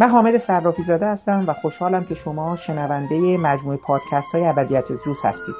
[0.00, 5.18] من حامد صرافی زاده هستم و خوشحالم که شما شنونده مجموعه پادکست های ابدیت روز
[5.24, 5.54] هستید.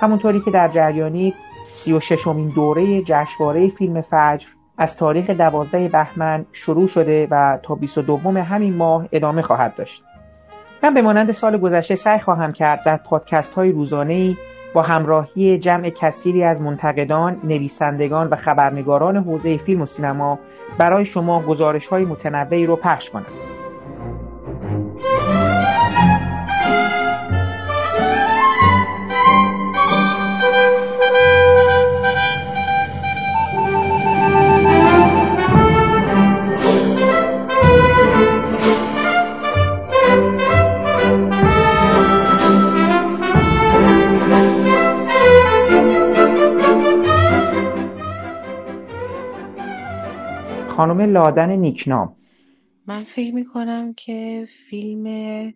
[0.00, 1.34] همونطوری که در جریانی
[1.66, 4.46] سی و ششمین دوره جشنواره فیلم فجر
[4.78, 10.02] از تاریخ دوازده بهمن شروع شده و تا 22 همین ماه ادامه خواهد داشت.
[10.82, 14.36] من به مانند سال گذشته سعی خواهم کرد در پادکست های روزانه
[14.74, 20.38] با همراهی جمع کثیری از منتقدان، نویسندگان و خبرنگاران حوزه فیلم و سینما
[20.78, 23.26] برای شما گزارش های متنوعی رو پخش کنم.
[50.84, 52.16] خانم لادن نیکنام.
[52.86, 55.54] من فکر می‌کنم که فیلم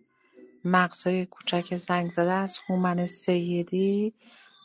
[0.65, 4.13] مغزای کوچک زنگ زده از هومن سیدی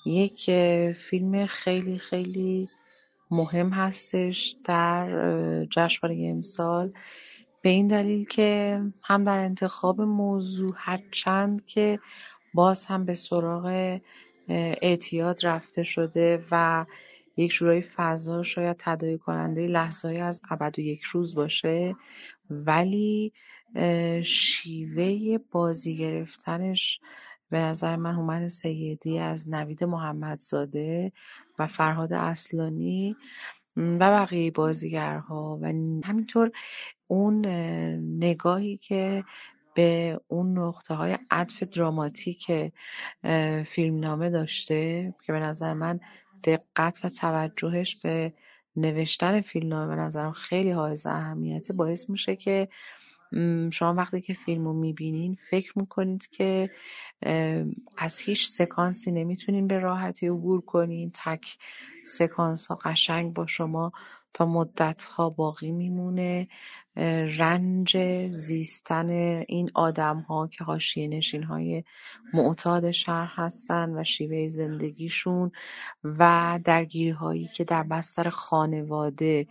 [0.06, 0.51] یک
[0.93, 2.69] فیلم خیلی خیلی
[3.31, 6.93] مهم هستش در جشنواره امسال.
[7.62, 11.99] به این دلیل که هم در انتخاب موضوع هرچند که
[12.55, 13.99] باز هم به سراغ
[14.83, 16.84] اعتیاد رفته شده و
[17.37, 21.97] یک جورایی فضا شاید تداعی کننده لحظه از ابد و یک روز باشه
[22.51, 23.33] ولی
[24.25, 27.01] شیوه بازی گرفتنش
[27.51, 31.12] به نظر من هومن سیدی از نوید محمدزاده
[31.59, 33.17] و فرهاد اصلانی
[33.77, 35.67] و بقیه بازیگرها و
[36.05, 36.50] همینطور
[37.06, 37.47] اون
[38.19, 39.25] نگاهی که
[39.75, 42.73] به اون نقطه های عطف دراماتیک
[43.67, 46.00] فیلمنامه داشته که به نظر من
[46.44, 48.32] دقت و توجهش به
[48.77, 51.72] نوشتن فیلمنامه به نظرم خیلی حائز اهمیته.
[51.72, 52.69] باعث میشه که
[53.72, 56.71] شما وقتی که فیلم رو می‌بینین فکر می‌کنید که
[57.99, 61.12] از هیچ سکانسی نمی‌تونین به راحتی عبور کنین.
[61.25, 61.59] تک
[62.05, 63.93] سکانس ها قشنگ با شما
[64.34, 66.49] تا مدت ها باقی میمونه.
[66.97, 67.97] رنج
[68.31, 69.10] زیستن
[69.49, 71.84] این آدم ها که حاشیه نشین های
[72.32, 75.53] معتاد شهر هستن و شیوه زندگیشون
[76.05, 79.47] و درگیری هایی که در بستر خانواده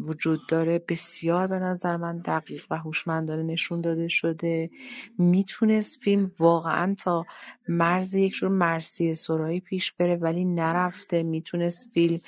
[0.00, 4.70] وجود داره بسیار به نظر من دقیق و هوشمندانه نشون داده شده.
[5.18, 7.26] می‌تونست فیلم واقعا تا
[7.68, 11.22] مرز یک جور مرسی سرایی پیش بره ولی نرفته.
[11.22, 12.18] می‌تونست فیلم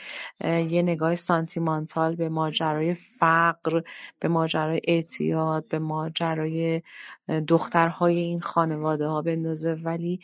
[0.44, 3.83] یه نگاه سانتیمانتال به ماجرای فقر
[4.21, 6.83] به ماجرای اعتیاد به ماجرای
[7.49, 9.75] دخترهای این خانواده ها بندازه.
[9.75, 10.21] ولی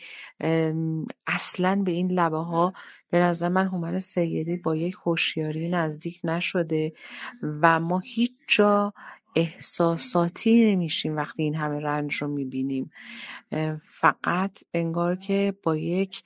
[1.27, 2.73] اصلا به این لبه ها
[3.09, 6.93] به نظر من هومن سیدی با یک هوشیاری نزدیک نشده
[7.61, 8.93] و ما هیچ جا
[9.35, 12.91] احساساتی نمیشیم وقتی این همه رنج رو می‌بینیم.
[13.83, 16.23] فقط انگار که با یک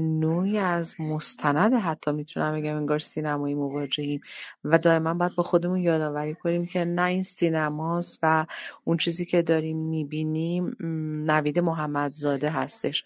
[0.00, 4.20] نوعی از مستند حتی می‌تونم بگم انگار سینمایی مواجهیم.
[4.64, 8.46] و دائما باید با خودمون یادآوری کنیم که نه این سینماست و
[8.84, 10.76] اون چیزی که داریم می‌بینیم
[11.26, 13.04] نوید محمدزاده هستش.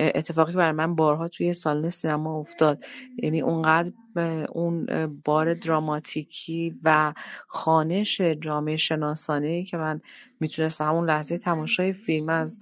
[0.00, 2.84] اتفاقی برای من بارها توی سالن سینما افتاد.
[3.22, 3.92] یعنی اونقدر
[4.50, 4.86] اون
[5.24, 7.12] بار دراماتیکی و
[7.48, 10.00] خانش جامعه شناسانه که من
[10.40, 12.60] می‌تونستم همون لحظه تماشای فیلم از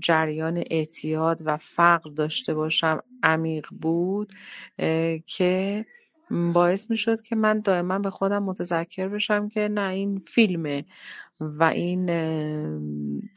[0.00, 4.32] جریان اعتیاد و فقر داشته باشم عمیق بود
[5.26, 5.86] که
[6.54, 10.84] باعث می‌شد که من دائما به خودم متذکر بشم که نه این فیلمه
[11.40, 12.06] و این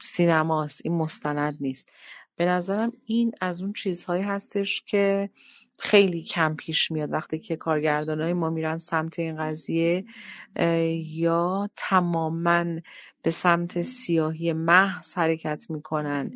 [0.00, 1.88] سینماست این مستند نیست.
[2.36, 5.30] به نظرم این از اون چیزهایی هستش که
[5.78, 10.04] خیلی کم پیش میاد وقتی که های ما میرن سمت این قضیه
[11.06, 12.64] یا تماما
[13.22, 16.32] به سمت سیاهی محض حرکت می‌کنن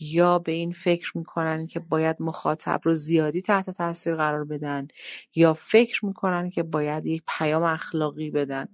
[0.00, 4.88] یا به این فکر می‌کنن که باید مخاطب رو زیادی تحت تاثیر قرار بدن
[5.34, 8.68] یا فکر می‌کنن که باید یک پیام اخلاقی بدن.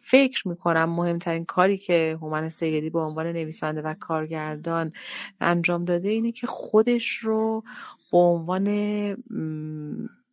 [0.00, 4.92] فکر می‌کنم مهمترین کاری که هومن سیدی به عنوان نویسنده و کارگردان
[5.40, 7.64] انجام داده اینه که خودش رو
[8.12, 8.68] به عنوان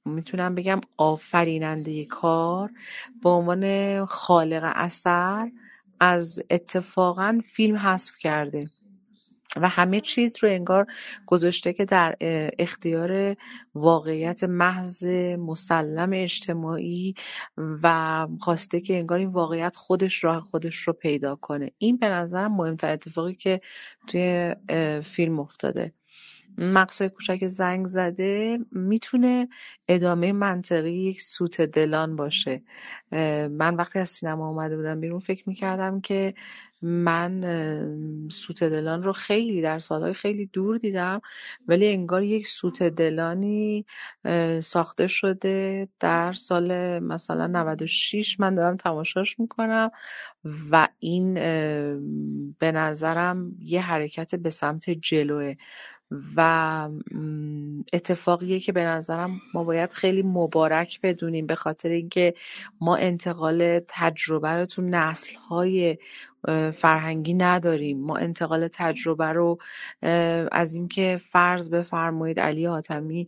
[0.05, 2.69] می‌تونم بگم آفریننده کار
[3.23, 5.51] به عنوان خالق اثر
[5.99, 8.69] از اتفاقا فیلم حذف کرده.
[9.57, 10.85] و همه چیز رو انگار
[11.25, 12.15] گذاشته که در
[12.59, 13.35] اختیار
[13.75, 15.05] واقعیت محض
[15.39, 17.13] مسلم اجتماعی
[17.57, 21.71] و خواسته که انگار این واقعیت خودش راه خودش رو پیدا کنه.
[21.77, 23.61] این به نظرم مهمتر اتفاقی که
[24.07, 24.55] توی
[25.03, 25.93] فیلم افتاده.
[26.57, 29.49] مقصای کوچک زنگ زده می‌تونه
[29.87, 32.61] ادامه منطقی یک سوت دلان باشه.
[33.51, 36.33] من وقتی از سینما اومده بودم بیرون فکر می‌کردم که
[36.81, 37.41] من
[38.31, 41.21] سوت دلان رو خیلی در سالهای خیلی دور دیدم
[41.67, 43.85] ولی انگار یک سوت دلانی
[44.63, 49.89] ساخته شده در سال مثلا 96 من دارم تماشاش می‌کنم
[50.71, 51.33] و این
[52.59, 55.55] به نظرم یه حرکت به سمت جلوه.
[56.35, 56.89] و
[57.93, 62.33] اتفاقیه که به نظرم ما باید خیلی مبارک بدونیم به خاطر اینکه
[62.81, 65.97] ما انتقال تجربه رو تو نسل‌های
[66.77, 67.99] فرهنگی نداریم.
[67.99, 69.57] ما انتقال تجربه رو
[70.51, 73.27] از اینکه فرض بفرمایید علی حاتمی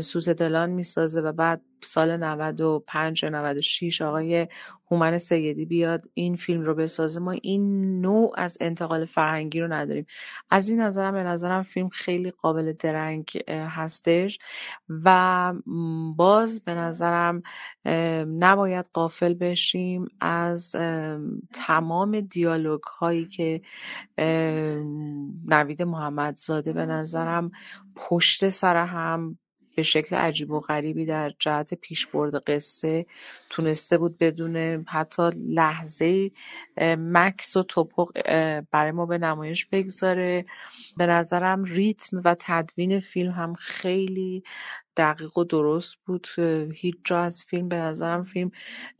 [0.00, 4.48] سوت دلان می‌سازه و بعد سال 95 یا 96 آقای
[4.90, 7.20] هومن سیدی بیاد این فیلم رو بسازه.
[7.20, 10.06] ما این نوع از انتقال فرهنگی رو نداریم.
[10.50, 14.38] از این نظرم به نظرم فیلم خیلی قابل درنگ هستش
[14.88, 15.54] و
[16.16, 17.42] باز به نظرم
[18.38, 20.76] نباید قافل بشیم از
[21.54, 23.60] تمام دیالوگ هایی که
[25.46, 27.50] نوید محمدزاده به نظرم
[27.96, 29.38] پشت سر هم
[29.78, 33.06] به شکل عجیب و غریبی در جهت پیشبرد قصه
[33.50, 36.30] تونسته بود بدون حتی لحظه
[36.98, 38.10] مکس و توپق
[38.70, 40.44] برای ما به نمایش بگذاره.
[40.96, 44.42] به نظرم ریتم و تدوین فیلم هم خیلی
[44.96, 46.26] دقیق و درست بود.
[46.74, 48.50] هیچ جا از فیلم به نظرم فیلم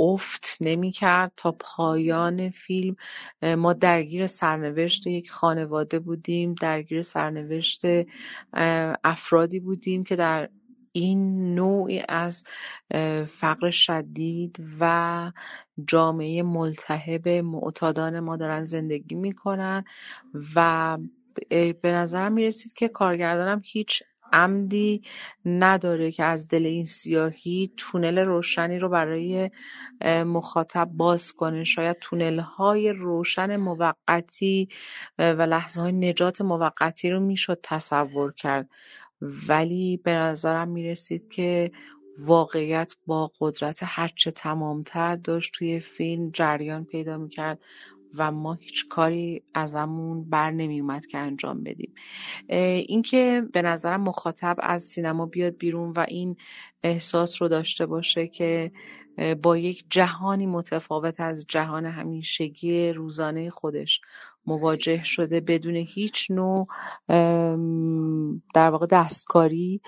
[0.01, 2.97] افت نمی کرد تا پایان فیلم
[3.43, 7.83] ما درگیر سرنوشت یک خانواده بودیم درگیر سرنوشت
[9.05, 10.49] افرادی بودیم که در
[10.93, 12.45] این نوعی از
[13.27, 15.33] فقر شدید و
[15.87, 19.85] جامعه ملتهب معتادان ما دارن زندگی می‌کنن
[20.55, 20.99] و
[21.51, 24.03] به نظرم می‌رسید که کارگردانم هیچ
[24.33, 25.03] عمدی
[25.45, 29.51] نداره که از دل این سیاهی تونل روشنی رو برای
[30.07, 31.65] مخاطب باز کنه.
[31.65, 34.69] شاید تونل های روشن موقتی
[35.19, 38.71] و لحظه های نجات موقتی رو می‌شد تصور کرد.
[39.21, 41.71] ولی به نظرم می‌رسید که
[42.19, 47.59] واقعیت با قدرت هرچه تمامتر داشت توی فیلم جریان پیدا می‌کرد
[48.15, 51.95] و ما هیچ کاری ازمون بر نمیومد که انجام بدیم.
[52.49, 56.37] اینکه به نظرم مخاطب از سینما بیاد بیرون و این
[56.83, 58.73] احساس رو داشته باشه که
[59.43, 64.01] با یک جهانی متفاوت از جهان همیشگی روزانه خودش.
[64.49, 66.69] مواجه شده بدون هیچ نوع
[68.55, 69.81] در واقع دستکاری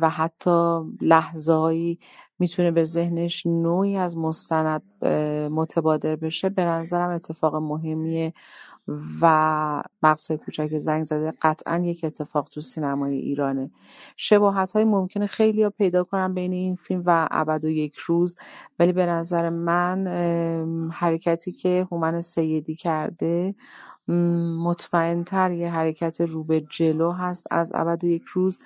[0.00, 1.98] و حتی لحظههایی
[2.38, 4.82] می‌تونه به ذهنش نوعی از مستند
[5.52, 6.48] متبادر بشه.
[6.48, 8.32] به نظرم اتفاق مهمیه
[9.20, 11.32] و مقصای کوچک زنگ زده.
[11.42, 13.70] قطعا یک اتفاق تو سینمای ایرانه.
[14.16, 18.36] شباهت های ممکنه خیلی ها پیدا کنم بین این فیلم و ابد و یک روز.
[18.78, 20.06] ولی به نظر من
[20.92, 23.54] حرکتی که هومن سیدی کرده
[24.58, 28.58] مطمئنتر یه حرکت رو به جلو هست از ابد و یک روز.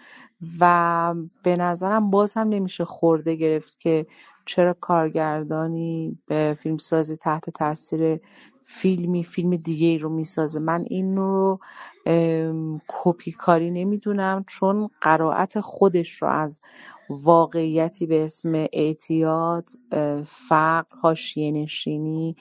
[0.60, 4.06] و به نظرم باز هم نمیشه خورده گرفت که
[4.44, 8.20] چرا کارگردانی به فیلمسازی تحت تاثیر
[8.70, 10.60] فیلمی فیلم دیگه ای رو می‌سازه.
[10.60, 11.60] من این رو
[12.88, 16.60] کپی کاری نمی‌دونم چون قرائت خودش رو از
[17.10, 19.70] واقعیتی به اسم اعتیاد
[20.26, 22.36] فقر حاشیه نشینی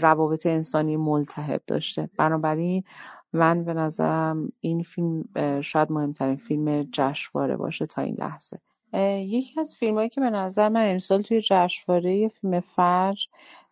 [0.00, 2.10] روابط انسانی ملتهب داشته.
[2.18, 2.84] بنابراین
[3.32, 5.24] من به نظرم این فیلم
[5.60, 8.60] شاید مهمترین فیلم جشنواره باشه تا این لحظه.
[9.22, 13.26] یکی از فیلمهایی که به نظر من امسال توی جشنواره فیلم فجر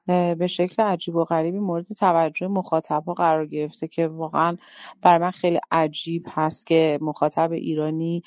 [0.07, 4.57] به شکل عجیب و غریبی مورد توجه مخاطبها قرار گرفته که واقعا
[5.03, 8.23] برای من خیلی عجیب هست که مخاطب ایرانی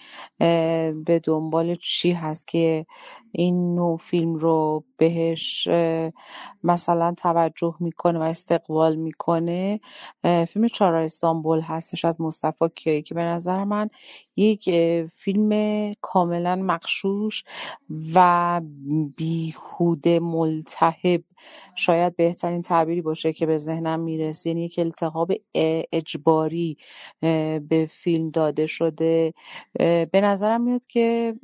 [1.05, 2.85] به دنبال چی هست که
[3.37, 5.67] این نوع فیلم رو بهش
[6.63, 9.79] مثلا توجه می‌کنه و استقبال می‌کنه.
[10.47, 13.89] فیلم چارا استانبول هستش از مصطفی کیایی که به نظر من
[14.35, 14.69] یک
[15.15, 17.43] فیلم کاملا مقشوش
[18.15, 18.61] و
[19.17, 21.23] بیهوده ملتهب.
[21.75, 24.49] شاید بهترین تعبیری باشه که به ذهنم می‌رسه.
[24.49, 25.31] یعنی یک التهاب
[25.91, 26.77] اجباری
[27.69, 29.33] به فیلم داده شده.
[30.11, 31.35] به نظرم میاد که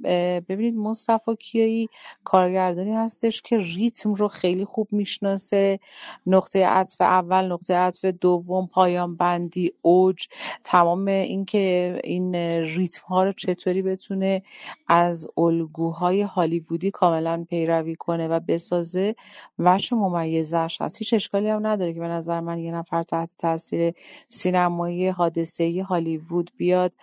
[0.50, 1.83] ببینید مصطفی کیایی
[2.24, 5.80] کارگردانی هستش که ریتم رو خیلی خوب می‌شناسه.
[6.28, 10.28] نقطه عطف اول نقطه عطف دوم پایان بندی اوج
[10.64, 14.44] تمام اینکه این ریتم ها رو چطوری بتونه
[14.88, 19.16] از الگوهای هالیوودی کاملا پیروی کنه و بسازه.
[19.60, 20.98] وش ممیزش هست.
[21.00, 23.94] هیچ اشکالی هم نداره که به نظر من یه نفر تحت تاثیر
[24.30, 26.94] سینمایی حادثه هالیوود بیاد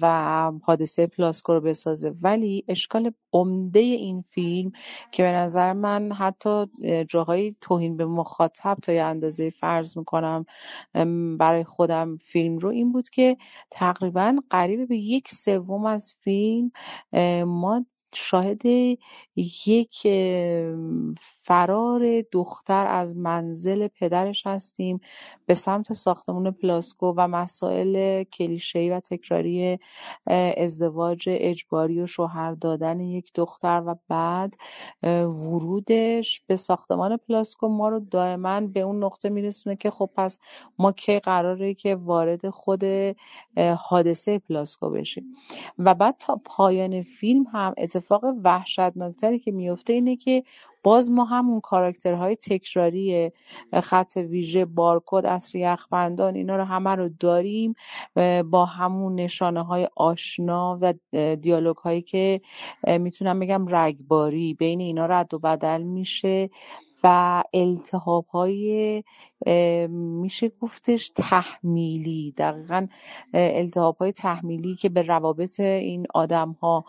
[0.00, 2.14] و حادثه پلاسکو رو بسازه.
[2.22, 4.72] ولی اشکال عمده این فیلم
[5.12, 6.66] که به نظر من حتی
[7.08, 10.46] جاهای توهین به مخاطب تا یه اندازه فرض می‌کنم
[11.38, 13.36] برای خودم فیلم رو این بود که
[13.70, 16.70] تقریبا قریب به یک سوم از فیلم
[17.44, 17.84] ما
[18.16, 18.62] شاهد
[19.66, 20.08] یک
[21.42, 25.00] فرار دختر از منزل پدرش هستیم.
[25.46, 29.78] به سمت ساختمون پلاسکو و مسائل کلیشه‌ای و تکراری
[30.56, 34.54] ازدواج اجباری و شوهر دادن یک دختر و بعد
[35.02, 40.40] ورودش به ساختمان پلاسکو ما رو دائما به اون نقطه میرسونه که خب پس
[40.78, 42.82] ما کی قراره که وارد خود
[43.78, 45.24] حادثه پلاسکو بشیم.
[45.78, 48.03] و بعد تا پایان فیلم هم اتفاق
[48.44, 50.44] وحشتناکتری که میفته اینه که
[50.82, 53.32] باز ما همون کاراکترهای تکراری
[53.82, 57.74] خط ویژه بارکد اصری یخبندان اینا رو همه رو داریم
[58.44, 60.94] با همون نشانه های آشنا و
[61.36, 62.40] دیالوگ هایی که
[62.86, 64.54] می‌تونم بگم رگباری.
[64.54, 66.50] بین اینا رد و بدل میشه.
[67.04, 69.04] و التحاب های
[69.88, 72.34] میشه گفتش تحمیلی.
[72.36, 72.86] دقیقا
[73.34, 76.84] التحاب های تحمیلی که به روابط این آدم ها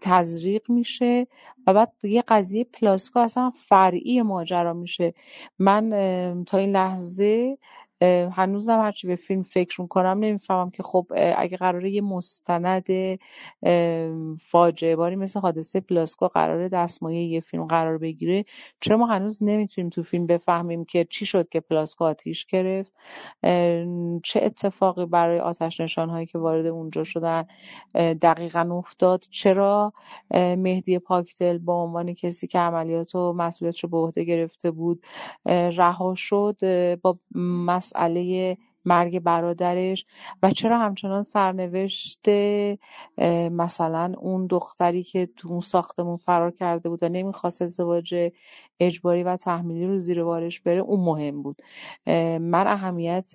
[0.00, 1.26] تزریق میشه
[1.66, 5.14] و بعد یه قضیه پلاسکو اصلا فرعی ماجرا میشه.
[5.58, 7.58] من تا این لحظه
[8.32, 12.86] هنوزم هرچی به فیلم فکر می‌کنم نمی‌فهمم که خب اگه قراره یه مستند
[14.40, 18.44] فاجعه باری مثل حادثه پلاسکو قراره دستمایه یه فیلم قرار بگیره
[18.80, 22.92] چرا ما هنوز نمی‌تونیم تو فیلم بفهمیم که چی شد که پلاسکو آتیش گرفت؟
[24.22, 27.44] چه اتفاقی برای آتش نشان هایی که وارد اونجا شدن
[27.94, 29.92] دقیقا افتاد؟ چرا
[30.34, 35.02] مهدی پاکدل با عنوان کسی که عملیات و مسئولیتش رو به عهده گرفته بود
[35.46, 36.56] رها شد؟
[37.02, 37.18] با
[37.90, 40.06] مسئله مرگ برادرش
[40.42, 42.28] و چرا همچنان سرنوشت
[43.50, 48.14] مثلا اون دختری که تو اون ساختمون فرار کرده بود و نمی‌خواست ازدواج
[48.80, 51.62] اجباری و تحمیلی رو زیر بارش بره اون مهم بود.
[52.40, 53.34] من اهمیت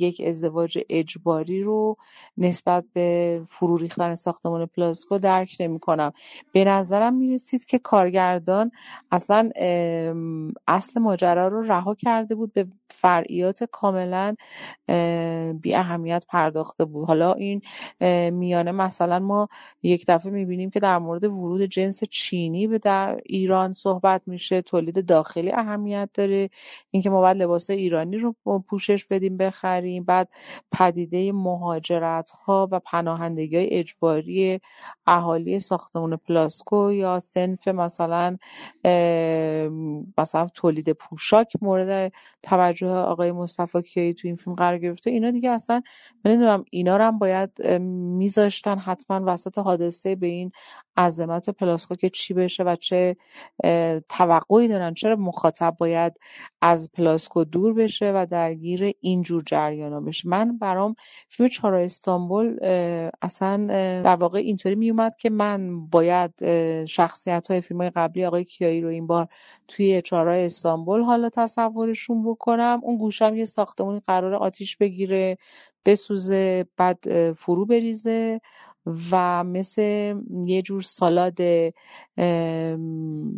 [0.00, 1.96] یک ازدواج اجباری رو
[2.38, 6.12] نسبت به فرو ریختن ساختمان پلاسکو درک نمی کنم
[6.52, 8.70] به نظرم می‌رسید که کارگردان
[9.12, 9.50] اصلا
[10.68, 14.21] اصل ماجرا رو رها کرده بود به فرعیات کاملا
[15.60, 17.06] بی اهمیت پرداخته بود.
[17.06, 17.62] حالا این
[18.30, 19.48] میانه مثلا ما
[19.82, 25.06] یک دفعه می‌بینیم که در مورد ورود جنس چینی به در ایران صحبت میشه تولید
[25.06, 26.50] داخلی اهمیت داره
[26.90, 28.34] اینکه ما باید لباس ایرانی رو
[28.68, 30.28] پوشش بدیم بخریم بعد
[30.72, 34.60] پدیده مهاجرت ها و پناهندگی های اجباری
[35.06, 38.36] اهالی ساختمون پلاسکو یا صنف مثلا
[40.18, 42.12] مثلا تولید پوشاک مورد
[42.42, 45.82] توجه آقای مصطفی تو این فیلم قرار گرفته اینا دیگه اصلا
[46.24, 47.66] من نمی‌دونم اینا رو هم باید
[48.18, 50.52] میذاشتن حتما وسط حادثه به این
[50.96, 53.16] عظمت پلاسکو که چی بشه و چه
[54.08, 56.12] توقعی دارن چرا مخاطب باید
[56.60, 60.94] از پلاسکو دور بشه و درگیر اینجور جریانا بشه؟ من برام
[61.28, 62.58] فیلم چهار استانبول
[63.22, 63.66] اصلا
[64.02, 66.32] در واقع اینطوری میومد که من باید
[66.84, 69.28] شخصیت های فیلم قبلی آقای کیایی رو این بار
[69.68, 72.80] توی چهار استانبول حالا تصورشون بکنم.
[72.82, 75.38] اون گوشم یه ساختمونی قرار آتیش بگیره
[75.84, 78.40] بسوزه بعد فرو بریزه.
[78.86, 81.34] و مثل یه جور سالاد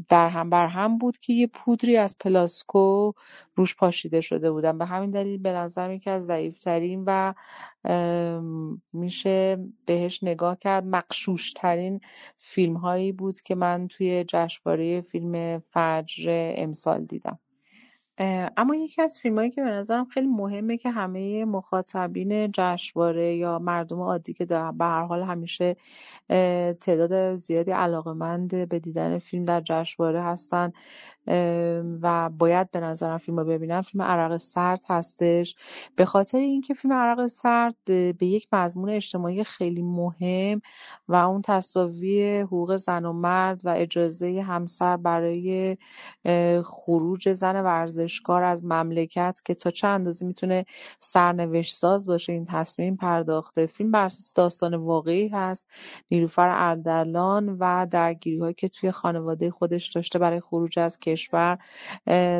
[0.08, 3.12] در هم بر هم بود که یه پودری از پلاسکو
[3.54, 4.78] روش پاشیده شده بودن.
[4.78, 7.34] به همین دلیل به نظر یکی از ضعیفترین و
[8.92, 12.00] میشه بهش نگاه کرد مقشوشترین
[12.36, 17.38] فیلم هایی بود که من توی جشنواره فیلم فجر امسال دیدم.
[18.18, 24.00] اما یکی از فیلمایی که به نظرم خیلی مهمه که همه مخاطبین جشنواره یا مردم
[24.00, 25.76] عادی که به هر حال همیشه
[26.80, 30.72] تعداد زیادی علاقمند به دیدن فیلم در جشنواره هستن
[32.02, 33.82] و باید به نظرم فیلم رو ببینم.
[33.82, 35.56] فیلم عرق سرد هستش.
[35.96, 40.60] به خاطر اینکه فیلم عرق سرد به یک مضمون اجتماعی خیلی مهم
[41.08, 45.76] و اون تصاوی حقوق زن و مرد و اجازه همسر برای
[46.64, 50.64] خروج زن ورزشکار از مملکت که تا چه اندازه می‌تونه
[50.98, 53.66] سرنوشت ساز باشه این تصمیم پرداخته.
[53.66, 55.70] فیلم بر داستان واقعی هست.
[56.10, 61.58] نیلوفر اردلان و درگیری هایی که توی خانواده خودش داشته برای خروج از کشور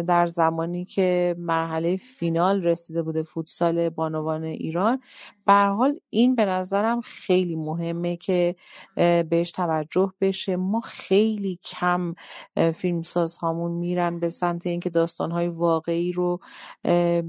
[0.03, 5.01] در زمانی که مرحله فینال رسیده بوده فوتسال بانوان ایران.
[5.47, 8.57] به حال این به نظرم خیلی مهمه که
[9.31, 10.57] بهش توجه بشه.
[10.57, 12.15] ما خیلی کم
[12.75, 16.41] فیلمساز هامون میرن به سمت اینکه داستان های واقعی رو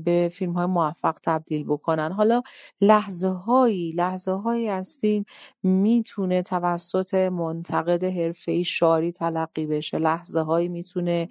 [0.04, 2.12] به فیلم های موفق تبدیل بکنن.
[2.12, 2.42] حالا
[2.82, 5.26] لحظه هایی لحظه هایی از فیلم
[5.64, 9.98] می‌تونه توسط منتقد حرفه‌ای شاری تلقی بشه.
[9.98, 11.30] لحظه هایی می‌تونه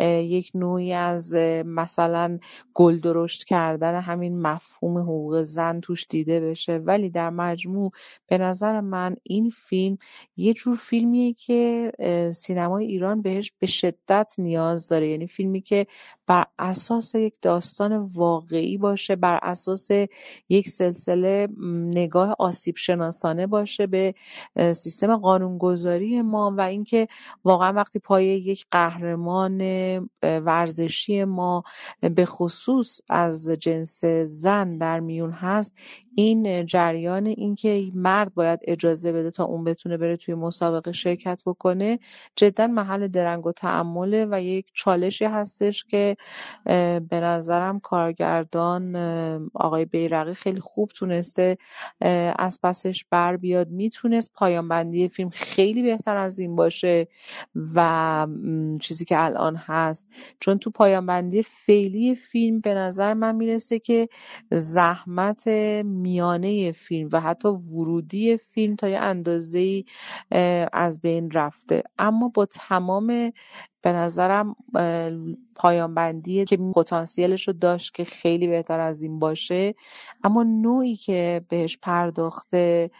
[0.00, 1.34] یک نوعی از
[1.64, 2.38] مثلا
[2.74, 6.76] گل درشت کردن همین مفهوم حقوق زن توش دیده بشه.
[6.78, 7.92] ولی در مجموع
[8.26, 9.98] به نظر من این فیلم
[10.36, 11.92] یه جور فیلمیه که
[12.34, 15.08] سینمای ایران بهش به شدت نیاز داره.
[15.08, 15.86] یعنی فیلمی که
[16.26, 19.88] بر اساس یک داستان واقعی باشه بر اساس
[20.48, 21.48] یک سلسله
[21.94, 24.14] نگاه آسیب شناسانه باشه به
[24.72, 26.54] سیستم قانونگذاری ما.
[26.56, 27.08] و اینکه
[27.44, 29.45] واقعا وقتی پای یک قهرمان
[30.22, 31.62] ورزشی ما
[32.00, 35.74] به خصوص از جنس زن در میون هست
[36.14, 41.98] این جریان اینکه مرد باید اجازه بده تا اون بتونه بره توی مسابقه شرکت بکنه
[42.36, 46.16] جدا محل درنگ و تعمله و یک چالشی هستش که
[47.08, 48.96] به نظرم کارگردان
[49.54, 51.58] آقای بیرقی خیلی خوب تونسته
[52.38, 53.68] از پسش بر بیاد.
[53.68, 57.08] می‌تونست پایان بندی فیلم خیلی بهتر از این باشه
[57.74, 58.26] و
[58.80, 59.16] چیزی که
[59.56, 60.08] هست.
[60.40, 64.08] چون تو پایان بندی فعلی فیلم به نظر من می‌رسه که
[64.52, 65.48] زحمت
[65.84, 69.84] میانه فیلم و حتی ورودی فیلم تا یه اندازه
[70.72, 71.82] از بین رفته.
[71.98, 73.32] اما با تمام
[73.86, 74.56] به نظرم
[75.54, 79.74] پایان بندی که پتانسیلش رو داشت که خیلی بهتر از این باشه.
[80.24, 82.90] اما نوعی که بهش پرداخته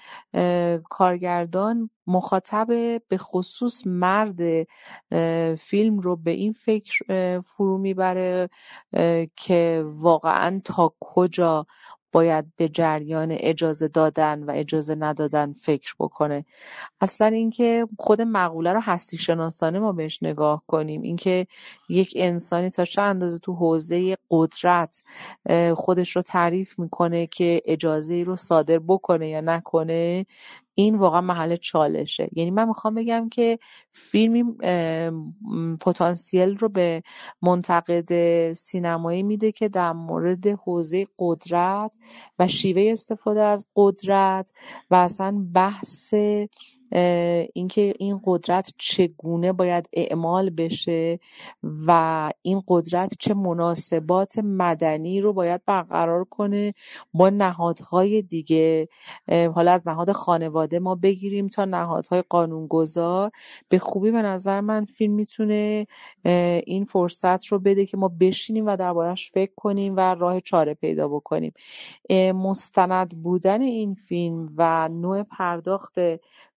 [0.90, 2.66] کارگردان مخاطب
[3.08, 4.40] به خصوص مرد
[5.58, 6.98] فیلم رو به این فکر
[7.40, 8.48] فرو می‌بره
[9.36, 11.66] که واقعا تا کجا
[12.12, 16.45] باید به جریان اجازه دادن و اجازه ندادن فکر بکنه.
[17.00, 21.02] اصلا اینکه خود مقوله رو هستی شناسانه ما بهش نگاه کنیم.
[21.02, 21.47] اینکه
[21.88, 25.02] یک انسانی تا چه اندازه تو حوزه قدرت
[25.76, 30.26] خودش رو تعریف می‌کنه که اجازه ای رو صادر بکنه یا نکنه
[30.78, 32.28] این واقعا محل چالشه.
[32.32, 33.58] یعنی من می‌خوام بگم که
[33.93, 34.45] فیلمی
[35.80, 37.02] پتانسیل رو به
[37.43, 41.97] منتقد سینمایی میده که در مورد حوزه قدرت
[42.39, 44.52] و شیوه استفاده از قدرت
[44.91, 46.15] و اصلا بحث
[47.54, 51.18] اینکه این قدرت چگونه باید اعمال بشه
[51.86, 56.75] و این قدرت چه مناسبات مدنی رو باید برقرار کنه
[57.14, 58.88] با نهادهای دیگه.
[59.54, 63.30] حالا از نهاد خانواده ما بگیریم تا نهادهای قانونگذار.
[63.68, 65.86] به خوبی به نظر من فیلم می‌تونه
[66.66, 71.08] این فرصت رو بده که ما بشینیم و دربارهش فکر کنیم و راه چاره پیدا
[71.08, 71.52] بکنیم.
[72.34, 75.94] مستند بودن این فیلم و نوع پرداخت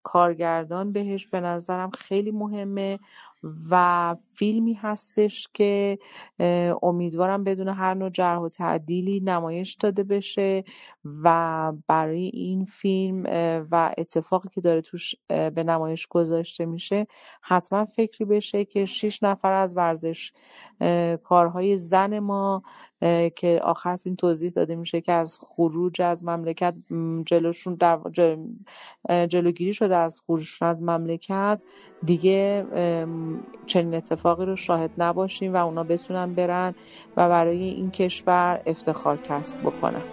[0.09, 2.99] کارگردان بهش به نظرم خیلی مهمه
[3.69, 5.99] و فیلمی هستش که
[6.83, 10.63] امیدوارم بدون هر نوع جرح و تعدیلی نمایش داده بشه
[11.23, 13.23] و برای این فیلم
[13.71, 17.07] و اتفاقی که داره توش به نمایش گذاشته میشه
[17.41, 20.31] حتما فکری بشه که شیش نفر از ورزش
[21.23, 22.63] کارهای زن ما
[23.35, 26.75] که آخر فیلم توضیح داده میشه که از خروج از مملکت
[27.25, 27.99] جلوشون در
[29.27, 31.63] جلوگیری شده از خروجشون از مملکت.
[32.05, 32.65] دیگه
[33.65, 36.75] چنین اتفاقی رو شاهد نباشیم و اونا بتونن برن
[37.17, 40.03] و برای این کشور افتخار کسب بکنن.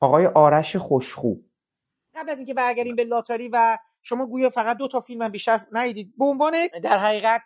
[0.00, 1.34] آقای آرش خوشخو.
[2.14, 5.60] قبل از اینکه برگردیم به لاتاری و شما گویا فقط دو تا فیلم هم بیشتر
[5.72, 6.12] ندیدید.
[6.18, 7.42] به عنوان در حقیقت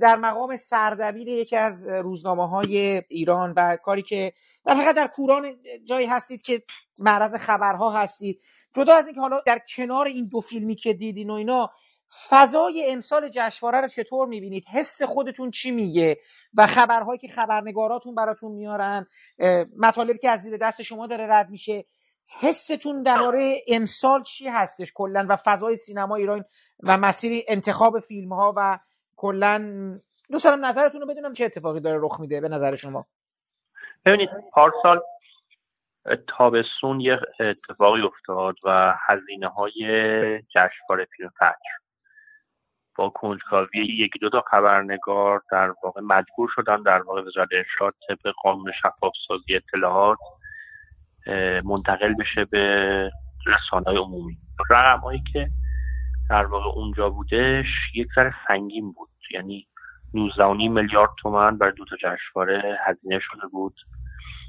[0.00, 4.32] در مقام سردبیر یکی از روزنامه های ایران و کاری که
[4.64, 6.62] در حقیقت در کوران جایی هستید که
[6.98, 8.40] معرض خبرها هستید.
[8.76, 11.70] جدا از اینکه حالا در کنار این دو فیلمی که دیدین و اینا
[12.28, 16.16] فضای امسال جشنواره رو چطور می‌بینید؟ حس خودتون چی میگه؟
[16.56, 19.06] و خبرهایی که خبرنگاراتون براتون میارن
[19.78, 21.84] مطالبی که از زیر دست شما داره رد میشه.
[22.40, 26.44] حستون درباره امسال چی هستش کلا و فضای سینما ایران
[26.82, 28.78] و مسیر انتخاب فیلم ها و
[29.16, 29.58] کلا.
[30.30, 33.06] دوست دارم نظرتون رو بدونم چه اتفاقی داره رخ میده به نظر شما.
[34.06, 35.00] ببینید پارسال
[36.38, 39.72] تابستون یه اتفاقی افتاد و هزینه های
[40.42, 41.85] جشنواره فیلم فجر.
[42.98, 48.32] با کنجکاوی یکی دو تا خبرنگار در واقع مجبور شدن در واقع وزارت ارشاد طبق
[48.42, 50.18] قانون شفاف سازی اطلاعات
[51.64, 53.10] منتقل بشه به
[53.46, 54.36] رسانه عمومی.
[54.70, 55.48] رقم هایی که
[56.30, 59.08] در واقع اونجا بودش یک ذره سنگین بود.
[59.30, 59.66] یعنی
[60.14, 63.74] 19 میلیارد تومن بر دو تا جشنواره هزینه شده بود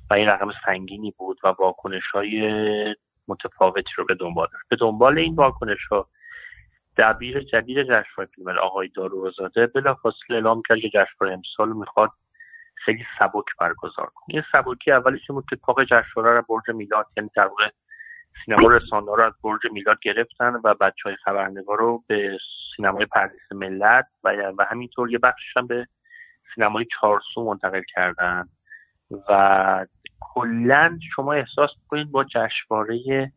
[0.10, 2.95] و این رقم سنگینی بود و واکنش های
[3.27, 6.07] متفاوتی رو به دنبال به دنبال این واکنش ها
[6.97, 12.10] دبیر جدید جشنواره فیلم آقای داروزاده بلافاصله اعلام کرد که جشنواره امسال می‌خواد
[12.75, 14.27] خیلی سبک برگزار کنه.
[14.27, 17.69] این سبکی اولی که اتفاق جشنواره رو برج میلاد یعنی در واقع
[18.45, 22.38] سینما رسانه رو از برج میلاد گرفتن و بچه های خبرنگار رو به
[22.75, 25.88] سینمای پردیس ملت و, و همینطور یه بخشش هم به
[26.55, 28.49] سینمای چارسو منتقل کردن.
[29.29, 29.86] و
[30.19, 33.31] کلا شما احساس کنید با جشنواره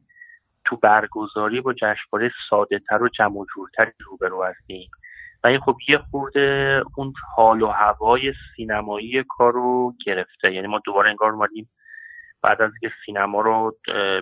[0.65, 4.91] تو برگزاری با جشنواره ساده تر و جمع جورتری روبرو هستیم.
[5.45, 10.53] و این خب یه خورده اون حال و هوای سینمایی کار رو گرفته.
[10.53, 11.71] یعنی ما دوباره انگار اومدیم
[12.43, 13.77] بعد از که سینما رو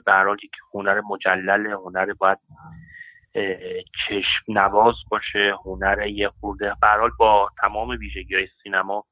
[0.07, 2.38] به هر که هنر مجلل هنر باید
[4.09, 9.05] چشم نواز باشه هنر یه خورده به با تمام ویژگی های سینما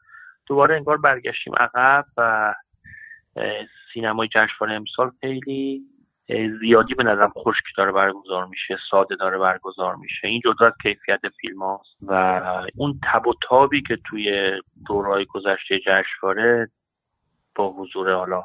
[0.46, 2.54] دوباره انگار برگشتیم عقب و
[3.92, 5.82] سینمای جشنواره امسال خیلی
[6.60, 10.28] زیادی به نظرم خشک داره برگزار میشه ساده داره برگزار میشه.
[10.28, 12.12] این جدا کیفیت فیلم هاست و
[12.76, 14.52] اون تب و تابی که توی
[14.86, 16.70] دورهای گذشته جشنواره
[17.54, 18.44] با حضور حالا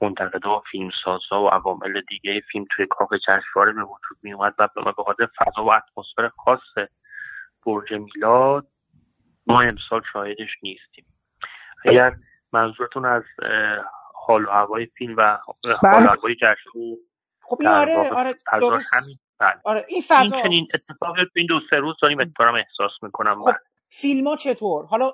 [0.00, 4.68] منتقدا و فیلمسازها و عوامل دیگه فیلم توی کاخ جشنواره به وجود می اومد و
[4.74, 6.88] به خاطر فضا و اتمسفر خاص
[7.66, 8.66] برج میلاد
[9.46, 11.04] ما امسال شاهدش نیستیم.
[11.84, 12.14] اگر
[12.52, 13.22] منظورتون از
[14.26, 16.06] حال و هوای فیلم و حال و بله.
[16.06, 16.70] هوای جشن
[17.42, 18.94] خب این آره آره درست.
[18.94, 19.60] همین بله.
[19.64, 20.36] آره این فضا.
[20.36, 23.42] این چنین اتفاقی تو این دو سه روز داریم اتفاقا احساس می‌کنم.
[23.42, 23.52] خب
[23.90, 25.12] فیلم ها چطور؟ حالا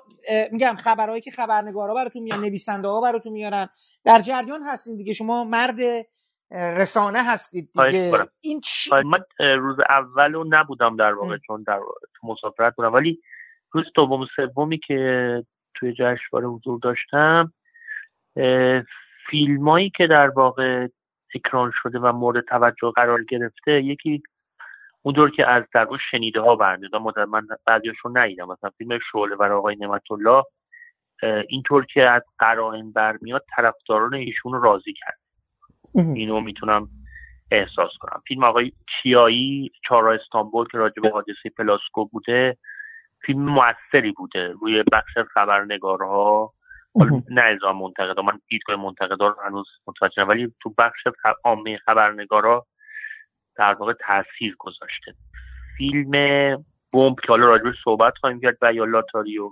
[0.51, 3.69] میگم خبرهایی که خبرنگارا براتون میان نویسنده ها براتون میارن.
[4.05, 5.13] در جریان هستین دیگه.
[5.13, 5.79] شما مرد
[6.51, 8.27] رسانه هستید دیگه.
[8.41, 11.79] این چی؟ من روز اول نبودم در واقع چون در
[12.19, 12.93] تو مسافرت بودم.
[12.93, 13.21] ولی
[13.71, 15.43] روز دوم سومی که
[15.73, 17.53] توی جشنواره حضور داشتم
[19.29, 20.87] فیلمایی که در واقع
[21.35, 24.23] اکران شده و مورد توجه قرار گرفته یکی
[25.01, 28.47] اونطور که از در شنیده ها برمیاد من بعضیاشون ندیدم.
[28.47, 30.43] مثلا فیلم شعله و آقای نعمت الله
[31.49, 35.17] اینطور که از قرائن برمیاد طرفداران ایشون رو راضی کرد.
[35.95, 36.89] اینو می‌تونم
[37.51, 38.21] احساس کنم.
[38.27, 42.57] فیلم آقای کیایی چارا استانبول که راجع به حادثه پلاسکو بوده
[43.21, 44.53] فیلم موثری بوده.
[44.61, 46.53] روی بخش خبرنگارها
[47.29, 50.99] نه ازا منتقدا من دیدگاه منتقدا رو هنوز متوجه ولی تو بخش
[51.43, 52.65] عامه خبرنگارا
[53.55, 55.13] در واقع تاثیر گذاشته.
[55.77, 56.11] فیلم
[56.93, 59.51] بمب که حالا راجبش صحبت خواهیم کرد و یا لاتاریو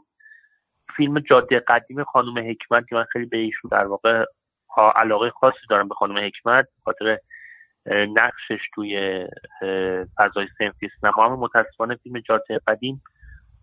[0.98, 4.26] فیلم جاده قدیم خانم حکمت که من خیلی به ایشون در واقع
[4.96, 6.68] علاقه خاصی دارم به خانم حکمت.
[6.84, 7.18] خاطر
[7.86, 9.26] نقشش توی
[10.18, 11.26] فضای سنفی سینما.
[11.26, 13.02] هم متاسفانه فیلم جاده قدیم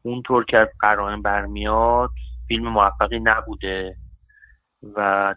[0.02, 2.10] اونطور که از قرائن برمیاد
[2.48, 3.96] فیلم موفقی نبوده
[4.82, 5.34] و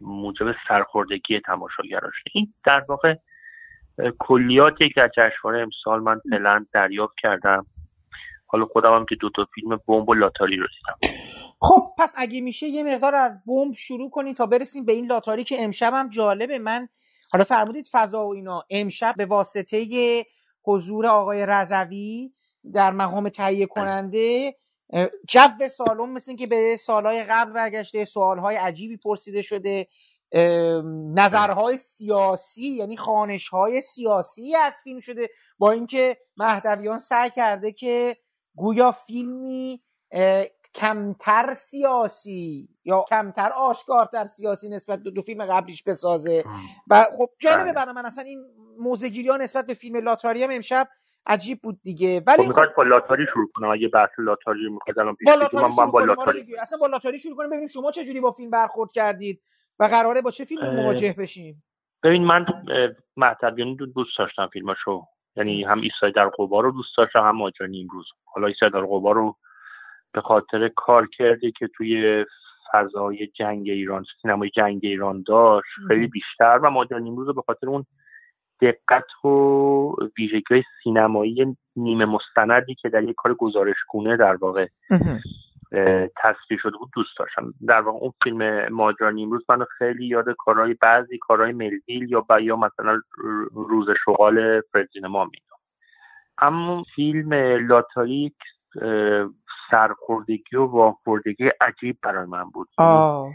[0.00, 3.14] موجب سرخوردگی تماشاگراش این در واقع
[4.18, 7.66] کلیاتی که از جشنواره امسال من فعلا دریافت کردم.
[8.46, 11.16] حالا خودم هم که دو تا فیلم بمب و لاتاری رو دیدم.
[11.60, 15.44] خب پس اگه میشه یه مقدار از بمب شروع کنید تا برسیم به این لاتاری
[15.44, 16.58] که امشب هم جالبه.
[16.58, 16.88] من
[17.32, 18.62] حالا فرمودید فضا و اینا.
[18.70, 19.86] امشب به واسطه
[20.64, 22.32] حضور آقای رضوی
[22.72, 24.54] در مقام تهیه کننده
[25.28, 29.86] جو سالن مثل که به سالهای قبل برگشته سوالهای عجیبی پرسیده شده.
[31.14, 38.16] نظرهای سیاسی یعنی خانشهای سیاسی از فیلم شده با اینکه مهدویان سعی کرده که
[38.56, 39.82] گویا فیلمی
[40.74, 46.44] کمتر سیاسی یا کمتر آشکارتر سیاسی نسبت به دو فیلم قبلیش بسازه.
[46.90, 47.72] و خب جالبه بله.
[47.72, 48.44] برای من اصلا این
[48.78, 50.88] موضع‌گیری ها نسبت به فیلم لاتاری هم امشب
[51.26, 52.22] عجیب بود دیگه.
[52.26, 53.70] ولی خب می‌خواد با لاتاری شروع کنم.
[53.70, 55.98] اگه بحث لاتاری می‌خواد الان پیش با بگیرم لاتاری من شروع با.
[55.98, 56.56] آره لاتاری.
[56.58, 59.40] اصلا با لاتاری شروع کنیم ببینیم شما چه جوری با فیلم برخورد کردید
[59.78, 61.62] و قراره با چه فیلمی اه، مواجه بشیم.
[62.02, 62.46] ببین من
[63.16, 65.06] مهدویان رو دوست داشتم فیلماشو.
[65.36, 69.12] یعنی هم ایستاده در غبار رو دوست داشتم هم ماجرای نیمروز حالا ایستاده در غبار
[69.12, 69.36] رو
[70.12, 72.24] به خاطر کار کرده که توی
[72.72, 77.66] فضای جنگ ایران سینمای جنگ ایران داشت خیلی بیشتر و ماجرای نیمروز رو به خاطر
[77.66, 77.86] اون
[78.60, 79.28] دقت و
[80.18, 84.66] ویژگی سینمایی نیمه مستندی که در یک کار گزارشگونه در واقع
[86.16, 87.54] تصویر شده بود دوست داشتم.
[87.66, 92.40] در واقع اون فیلم ماجرا نیمروز منو خیلی یاد کارهای بعضی کارهای ملویل یا ب-
[92.40, 93.00] یا مثلا
[93.54, 95.56] روز شغال فرزینما میدم
[96.38, 97.32] اما فیلم
[97.68, 98.36] لاتاریک
[99.70, 102.68] سرخوردگی و واخوردگی عجیب برای من بود.
[102.78, 103.32] آه.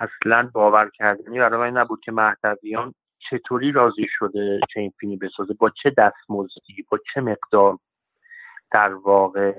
[0.00, 2.94] اصلا باور کردنی برای من نبود که مهدویان
[3.30, 7.78] چطوری راضی شده که این فیلمی بسازه؟ با چه دستمزدی؟ با چه مقدار؟
[8.74, 9.52] در واقع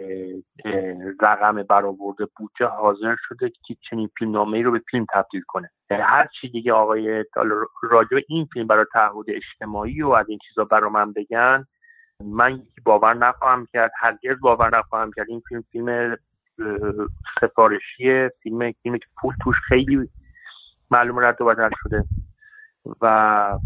[1.22, 5.70] رقم برآورده بودجه حاضر شده که چنین فیلمنامه ای رو به فیلم تبدیل کنه.
[5.90, 7.26] اه، هر چی دیگه آقای
[7.84, 11.66] راجع این فیلم برای تعهد اجتماعی و از این چیزا برا من بگن
[12.24, 15.30] من باور نخواهم کرد هرگز باور نخواهم کرد.
[15.30, 16.18] این فیلم فیلم اه،
[17.42, 20.10] سفارشی فیلم فیلمی که پول توش خیلی
[20.92, 22.04] معلوم رد و بدل شده.
[23.02, 23.60] و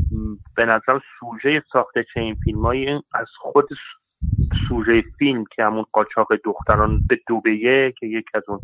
[0.56, 3.68] به نظر سوژه ساخته چنین فیلمایی از خود
[4.68, 8.60] سوژه فیلم که همون قاچاق دختران به دوبهیه که یک از اون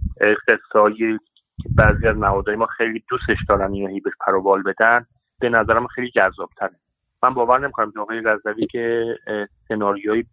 [0.47, 1.19] قصه‌هایی
[1.63, 5.05] که بعضی از نهادهای ما خیلی دوستش دارن اینو هی بهش پر و بال بدن
[5.39, 6.75] به نظرم خیلی جذاب تره
[7.23, 10.25] من باور نمی‌کنم که آقای که اه، سناریویی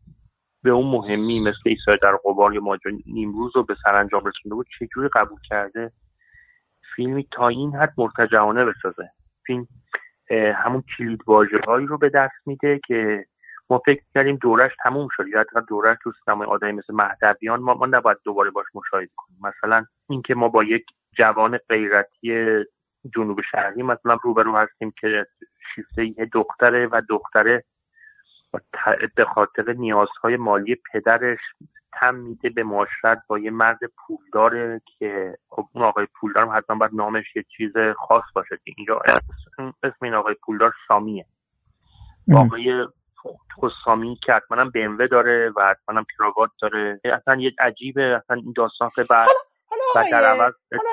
[0.63, 4.67] به اون مهمی مثل ایسای در قبار یا ماجرا نیمروز رو به سرانجام رسونده بود
[4.79, 5.93] چجوری قبول کرده؟
[6.97, 9.11] فیلمی تا این حد مرتجعانه بسازه.
[9.47, 9.67] فیلم
[10.33, 11.21] همون کلید
[11.87, 13.27] رو به دست میده که
[13.71, 15.29] ما فکر کردیم دورش تموم شد.
[15.29, 19.39] یا حتی دورش تو سینمای آدمی مثل مهدویان ما نباید دوباره باش مشاهده کنیم.
[19.43, 20.85] مثلا اینکه ما با یک
[21.19, 22.65] جوان غیرتی
[23.17, 25.27] جنوب شرقی مثلا روبرو هستیم که
[25.75, 27.65] شیفته دختره و دختره
[29.17, 31.41] به خاطر نیازهای مالی پدرش
[32.01, 36.77] تم میده به معاشرت با یه مرد پولداره که خب اون آقای پولدار هم حتما
[36.77, 39.01] باید نامش یه چیز خاص باشه که اینجا
[39.83, 41.27] اسم, این آقای پولدار سامیه.
[42.37, 42.87] آقای
[43.57, 47.01] خود سامی که حتما هم BMW داره و حتما هم کراوات داره.
[47.05, 48.03] اصلا یه عجیبه.
[48.25, 49.29] اصلا این داستان خیلی بعد
[49.97, 50.53] و در عوض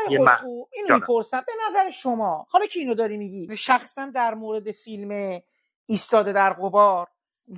[0.10, 0.96] یه مح- اینو.
[0.96, 1.42] می‌پرسم.
[1.48, 5.40] به نظر شما حالا که اینو داری میگی شخصا در مورد فیلم
[5.86, 7.08] ایستاده در غبار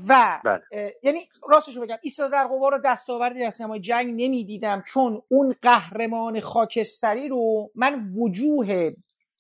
[0.08, 0.96] و بله.
[1.04, 6.40] یعنی راستشو بگم ایستاده در غبار رو دستاوردی در سینمای جنگ نمی‌دیدم چون اون قهرمان
[6.40, 8.92] خاکستری رو من وجوه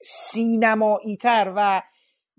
[0.03, 1.81] سینمایی تر و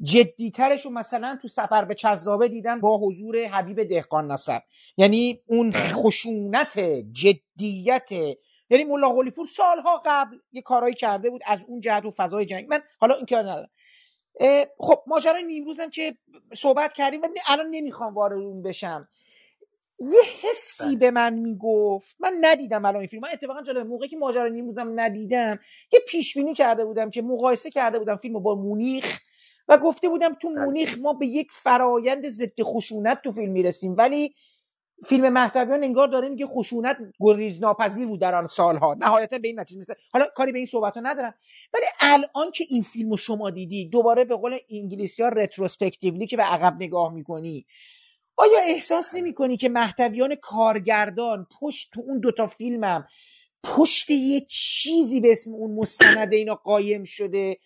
[0.03, 4.61] جدیترش رو مثلا تو سفر به چذابه دیدم با حضور حبیب دهقان نصر.
[4.97, 6.79] یعنی اون خشونت
[7.13, 8.13] جدیت
[8.71, 12.47] یعنی ملا قلی پور سالها قبل یه کارایی کرده بود از اون جهت و فضای
[12.47, 12.67] جنگ.
[12.69, 13.71] من حالا این کار ندارم.
[14.79, 16.17] خب ماجرای نیمروز هم که
[16.55, 19.09] صحبت کردیم و الان نمی‌خوام وارد اون بشم
[20.01, 20.97] یه حسی بله.
[20.97, 25.01] به من می‌گفت من ندیدم الان این فیلم من اتفاقا جالب موقعی که ماجرای نیمروزم
[25.01, 25.59] ندیدم
[25.93, 29.21] یه پیش بینی کرده بودم که مقایسه کرده بودم فیلم با مونیخ
[29.69, 30.65] و گفته بودم تو بله.
[30.65, 34.35] مونیخ ما به یک فرایند ضد خشونت تو فیلم می‌رسیم ولی
[35.07, 38.95] فیلم مهدویان انگار داره میگه خشونت گریز ناپذیر بود در آن سالها.
[38.95, 39.97] نهایتا به این نتیجه می‌رسه.
[40.13, 41.35] حالا کاری به این صحبت ها ندارم.
[41.75, 46.37] ولی الان که این فیلم رو شما دیدی دوباره به قول انگلیسی ها رتروسپکتیولی که
[46.37, 47.67] به عقب نگاه می‌کنی
[48.37, 53.07] آیا احساس نمی کنی که مهدویان کارگردان پشت تو اون دوتا فیلمم
[53.65, 57.57] پشت یه چیزی به اسم اون مستند اینا قایم شده؟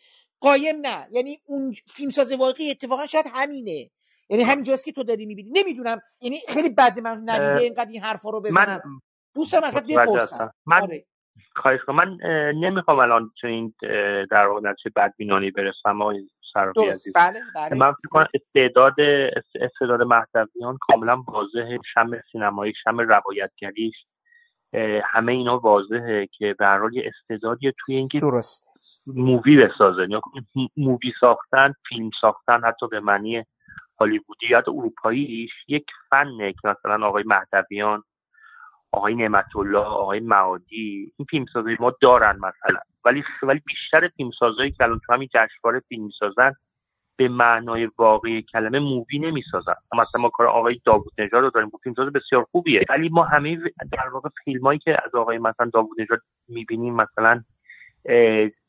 [0.40, 1.08] قایم نه.
[1.10, 3.90] یعنی اون فیلمساز واقعی اتفاقا شاید همینه.
[4.28, 5.50] یعنی همینجاست که تو داری می‌بینی.
[5.54, 6.00] نمی‌دونم.
[6.20, 8.82] یعنی خیلی بد من ندیده اینقدر این حرفا رو بزنم.
[8.84, 9.00] من
[9.34, 10.52] دوست دارم ازت بپرسم.
[10.66, 11.04] من آره.
[11.56, 11.96] خواهش کنم.
[11.96, 12.18] من
[12.52, 13.74] نمی‌خوام الان تو این
[14.30, 17.12] در واقع نتیجه بدبینانی برسم آقای صرافی عزیز.
[17.16, 17.78] بله بله.
[17.78, 21.78] من فکر کنم استعداد است- استعداد مهدویان کاملا واضحه.
[21.94, 23.94] شم سینمایی شم روایتگریش
[25.04, 28.66] همه اینا واضحه که به هر حال یه استعدادیه توی اینکه درست
[29.06, 30.20] مووی بسازه یا
[30.76, 33.44] مووی ساختن فیلم ساختن حتی به معنی
[34.00, 38.02] هالیوودی یا اروپاییش یک فنه که مثلا آقای مهدویان
[38.92, 42.80] آقای نعمت الله آقای معادی این فیلمسازی ما دارن مثلا.
[43.04, 46.52] ولی ولی بیشتر فیلمسازایی که الان تو همین جشنواره فیلم می‌سازن
[47.16, 49.74] به معنای واقعی کلمه مووی نمی‌سازن.
[49.92, 52.84] مثلا ما کار آقای داوود نژاد رو داریم فیلمساز بسیار خوبیه.
[52.88, 53.56] ولی ما همه
[53.92, 57.42] در واقع فیلمایی که از آقای مثلا داوود نژاد می‌بینیم مثلا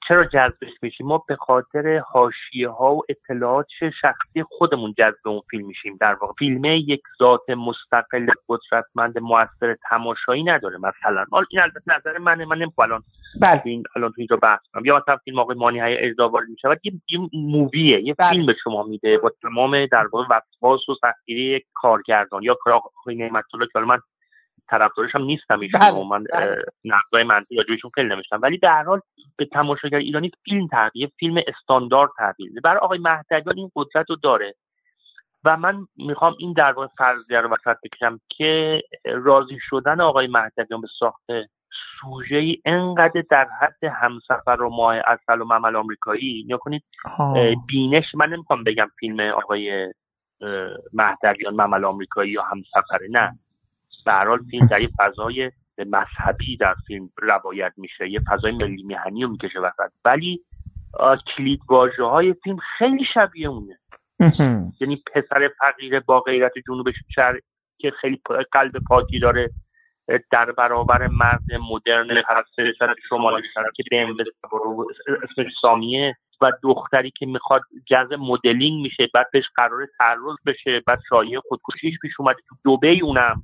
[0.08, 3.68] چرا جذبش میشیم ما به خاطر حاشیه ها و اطلاعات
[4.02, 10.44] شخصی خودمون جذب اون فیلم میشیم در واقع فیلم یک ذات مستقل قدرتمند موثر تماشایی
[10.44, 13.02] نداره مثلا این البته نظر منه من نمی‌خوام الان
[13.42, 13.62] بله.
[13.66, 16.70] این الان تو اینجا بحث کنم یا مثلا فیلم آقای مانی های ارضا وارد میشه
[16.84, 18.30] یه, یه موویه یه بله.
[18.30, 23.16] فیلم به شما میده با تمام در واقع وسواس و سختگیری یک کارگردان یا آقای
[23.16, 24.00] نعمت الله که من
[24.70, 26.04] طرفدارش هم نیستم ایشون بله.
[26.04, 26.64] من بله.
[26.86, 29.02] نقدای منفی راجبشون خیلی نمیشتم ولی به هر حال
[29.38, 34.56] به تماشاگر ایرانی فیلم تغییر فیلم استاندارد تبدیل برای آقای مهدویان این قدرت رو داره.
[35.44, 40.82] و من می‌خوام این در واقع فرضیه رو وسط بکشم که راضی شدن آقای مهدویان
[40.82, 41.26] به ساخت
[42.02, 46.46] سوژه ای انقدر در حد همسفر و ماه اصل و ممل آمریکایی.
[46.48, 46.84] یا کنید
[47.68, 49.94] بینش من نمی‌خوام بگم فیلم آقای
[50.94, 53.40] مهدویان ممل آمریکایی یا همسفره نه.
[54.06, 55.52] به هر حال فیلم در یه فضای
[55.86, 59.92] مذهبی در فیلم روایت میشه یه فضای ملی میهنی رو می‌کشه وسط.
[60.06, 60.42] ولی
[61.38, 63.80] کلید واژه های فیلم خیلی شبیه اونه.
[64.82, 67.40] یعنی پسر فقیر با غیرت جنوب شهر
[67.78, 69.50] که خیلی قلب پاکی داره
[70.32, 72.50] در برابر مرد مدرن هست
[73.10, 73.42] شمال
[73.76, 74.16] که به
[75.24, 81.00] اسمش سامیه و دختری که می‌خواد جز مدلینگ میشه بعد بهش قرار تعرض بشه بعد
[81.10, 83.44] شایع خودکشیش پیش اومده تو دوبه اونم.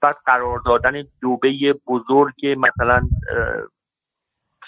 [0.00, 3.08] بعد قرار دادن دوبه بزرگ مثلا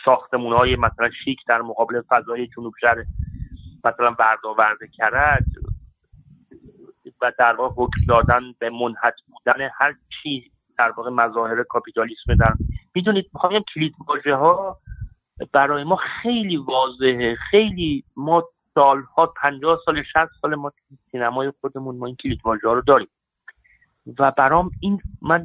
[0.05, 3.05] ساختمون های مثلا شیک در مقابل فضای جنوب شهر
[3.85, 5.46] مثلا ورداورده کرد
[7.22, 12.55] و در واقع حکم دادن به منحط بودن هر چی در واقع مظاهر کاپیتالیسم در
[12.94, 14.79] می‌دونید می‌خوایم کلید واژه ها
[15.53, 17.37] برای ما خیلی واضحه.
[17.50, 20.72] خیلی ما سالها پنجاه سال شست سال ما
[21.12, 23.09] سینمای خودمون ما این کلید واژه ها رو داریم.
[24.18, 25.44] و برام این من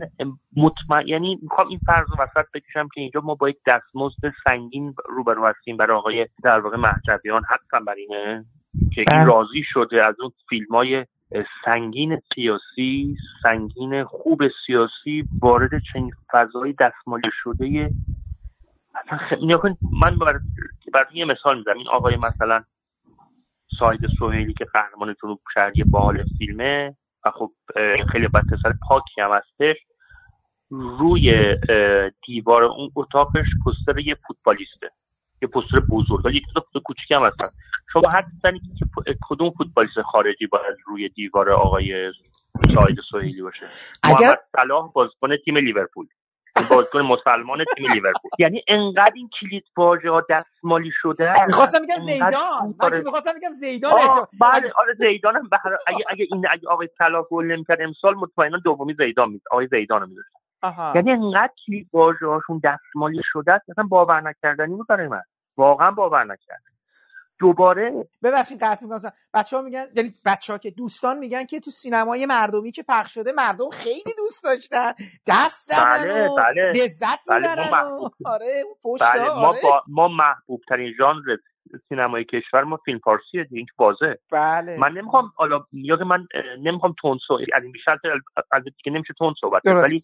[0.58, 4.96] مطمئن یعنی می‌خوام این فرض رو وسط بکشم که اینجا ما با یک دستمزد سنگین
[5.06, 7.44] روبرو هستیم برای آقای در واقع مهدویان.
[7.44, 8.46] حتما بر اینه
[8.94, 9.24] که این بله.
[9.24, 11.06] راضی شده از اون فیلم های
[11.66, 17.90] سنگین سیاسی سنگین خوب سیاسی وارد چنین فضای دستمالی شده.
[20.02, 20.40] من برای
[20.94, 21.78] بر یه مثال می‌زنم.
[21.78, 22.64] این آقای مثلا
[23.80, 27.52] ساید سوهیلی که قهرمان جنوب شهری باحال فیلمه و خب
[28.12, 29.76] خیلی پسر پاکی هم هستش.
[30.70, 31.56] روی
[32.28, 34.90] دیوار اون اتاقش پستر یه فوتبالیسته.
[35.42, 36.36] یه پستر بزرگ.
[36.36, 37.48] یک تا پستر کوچیک هم هستن.
[37.94, 38.86] شما حد زنید که
[39.30, 42.12] کدوم فوتبالیست خارجی باید روی دیوار آقای
[42.76, 43.70] ساید سوهیلی باشه؟
[44.04, 44.28] اگر...
[44.28, 46.08] محمد صلاح بازیکن تیم لیورپول.
[46.70, 48.32] بازیکن مسلمان تیم لیورپول.
[48.40, 52.76] یعنی انقدر این کلید واژه ها دستمالی شده می‌خواستم میگم زیدان.
[52.80, 53.92] من می‌خواستم میگم زیدان
[54.40, 55.50] بله آره زیدان هم
[55.88, 60.02] اگه اگه این اگه آقای صلاح گل نمی‌کرد امسال مطمئنا دومی زیدان می آقای زیدان
[60.02, 60.30] رو میذاشت.
[60.96, 65.22] یعنی انقدر کلید واژه هاشون دستمالی شده است اصلا باور نکردنی بود برای من.
[65.58, 66.75] واقعا باور نکردنی
[67.40, 69.12] دوباره ببخشید قطع می‌کنم.
[69.34, 73.14] بچه ها میگن یعنی بچه ها که دوستان میگن که تو سینمای مردمی که پخش
[73.14, 74.94] شده مردم خیلی دوست داشتن.
[75.28, 76.72] دست بله بله.
[76.72, 78.64] لذت بله ما آره
[79.02, 79.60] بله ما آره.
[79.64, 81.38] با ما محبوب ترین ژانر
[81.90, 84.20] سینمای کشور ما فیلم فارسیه دیگه این بازه.
[84.32, 84.78] بله.
[84.78, 86.28] من نمی‌خوام حالا یا که من
[86.64, 87.98] نمی‌خوام تون صحبت از این بیشتر
[88.52, 90.02] از دیگه نمیشه تون صحبت ولی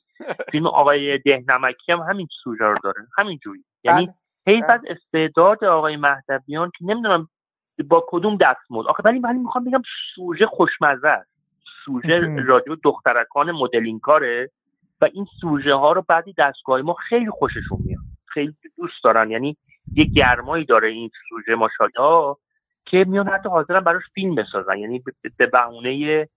[0.51, 3.07] فیلم آقای دهنمکی هم همین سوژه رو داره.
[3.17, 4.15] همین جوری یعنی بله.
[4.47, 7.27] حیف از استعداد آقای مهدویان که نمی‌دونم
[7.89, 9.82] با کدوم دستمزد آخه ولی ولی می‌خوام بگم
[10.15, 11.30] سوژه خوشمزه است.
[11.86, 14.49] سوژه رادیو دخترکان مدلین کاره
[15.01, 18.01] و این سوژه ها رو بعدی دستگاه ما خیلی خوششون میاد.
[18.25, 19.32] خیلی دوست دارن.
[19.32, 19.58] یعنی
[19.93, 22.36] یه گرمایی داره این سوژه ماشاءالله
[22.86, 24.77] که میان حتی حاضرن براش فیلم بسازن.
[24.77, 25.04] یعنی
[25.38, 26.27] به بهونه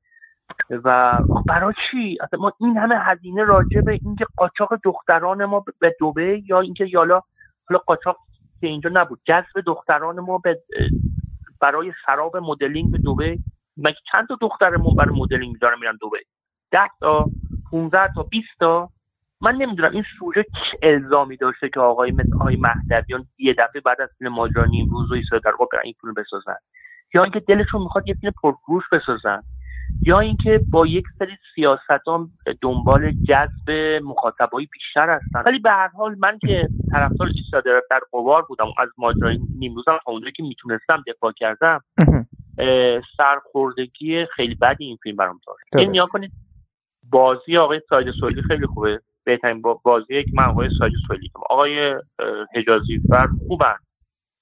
[0.71, 5.97] و برای چی؟ اصلا ما این همه هزینه راجع به اینکه قاچاق دختران ما به
[6.01, 7.21] دوبه یا اینکه یالا
[7.69, 8.17] حالا قاچاق
[8.61, 9.21] که اینجا نبود.
[9.25, 10.63] جذب دختران ما به
[11.61, 13.39] برای شراب مدلینگ به دوبه.
[13.77, 16.19] مگه چند تا دخترمون برای مدلینگ دارن میرن دوبه؟
[16.71, 17.25] ده تا
[17.71, 18.89] 15 تا 20 تا.
[19.41, 24.09] من نمی‌دونم این سوژه چه الزامی داشته که آقای آقای مهدویان یه دفعه بعد از
[24.19, 26.57] فیلم ماجرا نیم روز و ایستاده در این فیلم بسازن.
[27.15, 29.43] یا اینکه دلشون می‌خواد یه فیلم پرفروش بسازن.
[30.07, 33.71] یا اینکه با یک سری سیاستان دنبال جذب
[34.03, 35.43] مخاطبای بیشتر هستن.
[35.47, 40.13] ولی به هر حال من که طرفدار ایستاده در غبار بودم از ماجرای نیمروزم تا
[40.13, 41.81] اونجایی که می‌تونستم دفاع کردم
[43.17, 45.63] سرخوردگی خیلی بدی این فیلم برام داشت.
[45.77, 46.33] این نگاه کنید
[47.11, 49.01] بازی آقای ساعد سهیلی خیلی خوبه.
[49.25, 51.95] بهترین بازی که من آقای ساعد سهیلی آقای
[52.57, 53.77] حجازی فر خوبن.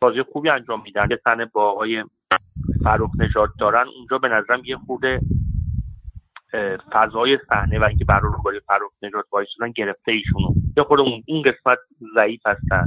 [0.02, 2.04] بازی خوبی انجام میدن یه تنه با آقای
[2.84, 5.20] فرخ نژاد دارن اونجا به نظرم یه خورده
[6.92, 10.48] فضای صحنه و اینکه برای روبروی فرخ نژاد وایسادن گرفته ایشونو.
[10.76, 11.78] یه خورده اون قسمت
[12.14, 12.86] ضعیف هستن.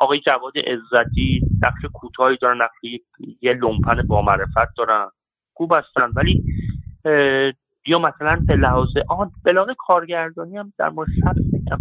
[0.00, 3.02] آقای جواد عزتی نقش کوتاهی دارن نقش
[3.42, 5.08] یه لومپن با معرفت دارن.
[5.54, 6.44] خوب هستن ولی
[7.86, 11.78] یا مثلا به لحاظ آن بلان کارگردانی هم در مورد سبک میگم.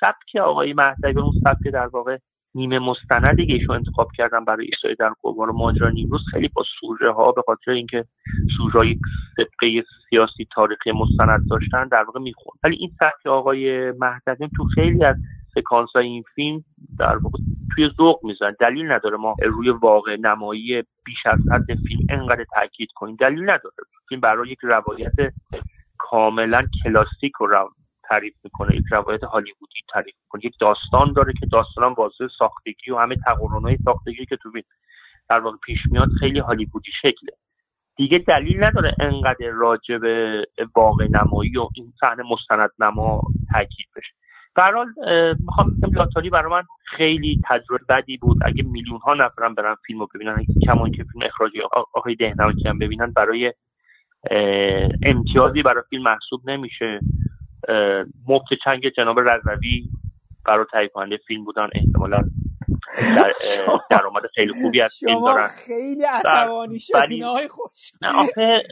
[0.00, 2.18] سبک آقای مهدوی اون سبک در واقع
[2.54, 7.10] نیمه مستندی که ایشون انتخاب کردن برای ایستای در قمار ماجرا نیمروز خیلی با سوژه
[7.10, 8.04] ها به خاطر اینکه
[8.56, 8.98] سوژه های
[9.36, 15.04] سبقه سیاسی تاریخی مستند داشتن در واقع میخون ولی این سبک آقای مهدوی تو خیلی
[15.04, 15.16] از
[15.54, 16.64] سکانس های این فیلم
[16.98, 17.38] در واقع
[17.74, 22.88] توی ذوق میزن دلیل نداره ما روی واقع نمایی بیش از حد فیلم انقدر تاکید
[22.94, 23.16] کنیم.
[23.16, 23.74] دلیل نداره.
[24.08, 25.12] فیلم برای یک روایت
[25.98, 27.70] کاملا کلاسیک رو
[28.12, 32.98] تعریف می‌کنه یک روایت هالیوودی تعریف می‌کنه یک داستان داره که داستان واضح ساختگی و
[32.98, 33.16] همه
[33.62, 34.50] های ساختگی که تو
[35.28, 37.30] در واقع پیش میاد خیلی هالیوودی شکله.
[37.96, 40.46] دیگه دلیل نداره انقدر راجع به
[40.76, 44.12] واقع نمایی و این صحنه مستند نما تاکید بشه.
[44.56, 44.86] در حال
[45.38, 46.62] می‌خوام لاتاری برای من
[46.96, 48.36] خیلی تجربه بدی بود.
[48.44, 51.58] اگه میلیون ها نفرم برن فیلم رو ببینن کمان که فیلم اخراجی
[51.94, 53.52] آقای دهنمکی هم ببینن برای
[55.02, 57.00] امتیازی برای فیلم محسوب نمیشه.
[58.28, 59.88] مفت چنگ جناب رضوی
[60.46, 61.68] برای تهیه کننده فیلم بودن.
[61.74, 62.18] احتمالا
[63.16, 63.32] در
[63.90, 65.48] درآمد خیلی خوبی از فیلم دارن.
[65.48, 67.92] خیلی عصبانی شدین آقای خوش.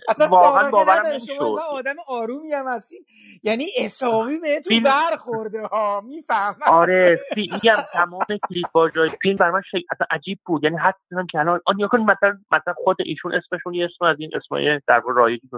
[0.08, 1.32] اصلا واقعا باورم نمی‌شد.
[1.32, 3.04] من آدم آرومی هم هستین.
[3.42, 6.62] یعنی حسابی بهتون برخورده ها می‌فهمم.
[6.66, 9.84] آره میگم تمام کلیپ واژه‌های فیلم برای من شک...
[9.92, 10.64] اصلا عجیب بود.
[10.64, 10.98] یعنی حتی
[11.32, 14.98] که الان آن کن مثلا مثلا خود ایشون اسمشون یه اسم از این اسمای در
[14.98, 15.48] واقع رایجی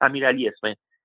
[0.00, 0.48] امیرعلی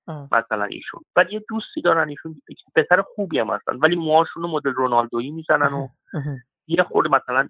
[0.08, 1.00] مثلا ایشون.
[1.16, 2.40] ولی یه دوستی دارن ایشون
[2.74, 5.88] پسر خوبی هم هستن ولی موهاشون مدل رونالدویی می‌زنن و
[6.66, 7.48] یه خورده مثلا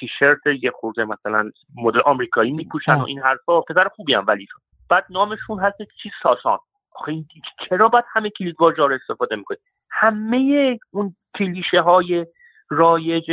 [0.00, 3.60] تیشرت یه خورده مثلا مدل آمریکایی میپوشن و این حرفا.
[3.60, 4.46] پسر خوبی هم ولی
[4.90, 6.58] بعد نامشون هست چی؟ ساسان.
[6.92, 7.24] آخه
[7.68, 9.60] چرا باید همه کلید واژه رو استفاده می‌کنید
[9.90, 12.26] همه اون کلیشه های
[12.70, 13.30] رایج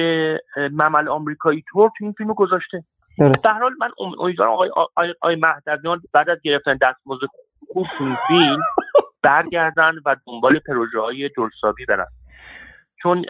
[0.58, 2.84] ممل آمریکایی طور تو این فیلم گذاشته.
[3.44, 7.26] در حال من امیدوارم آقای آقای مهدویان بعد از گرفتن دستمزد
[7.74, 7.88] خوب
[8.28, 8.60] فیلم
[9.24, 12.06] برگردن و دنبال پروژه های جلسابی برن.
[13.02, 13.26] چون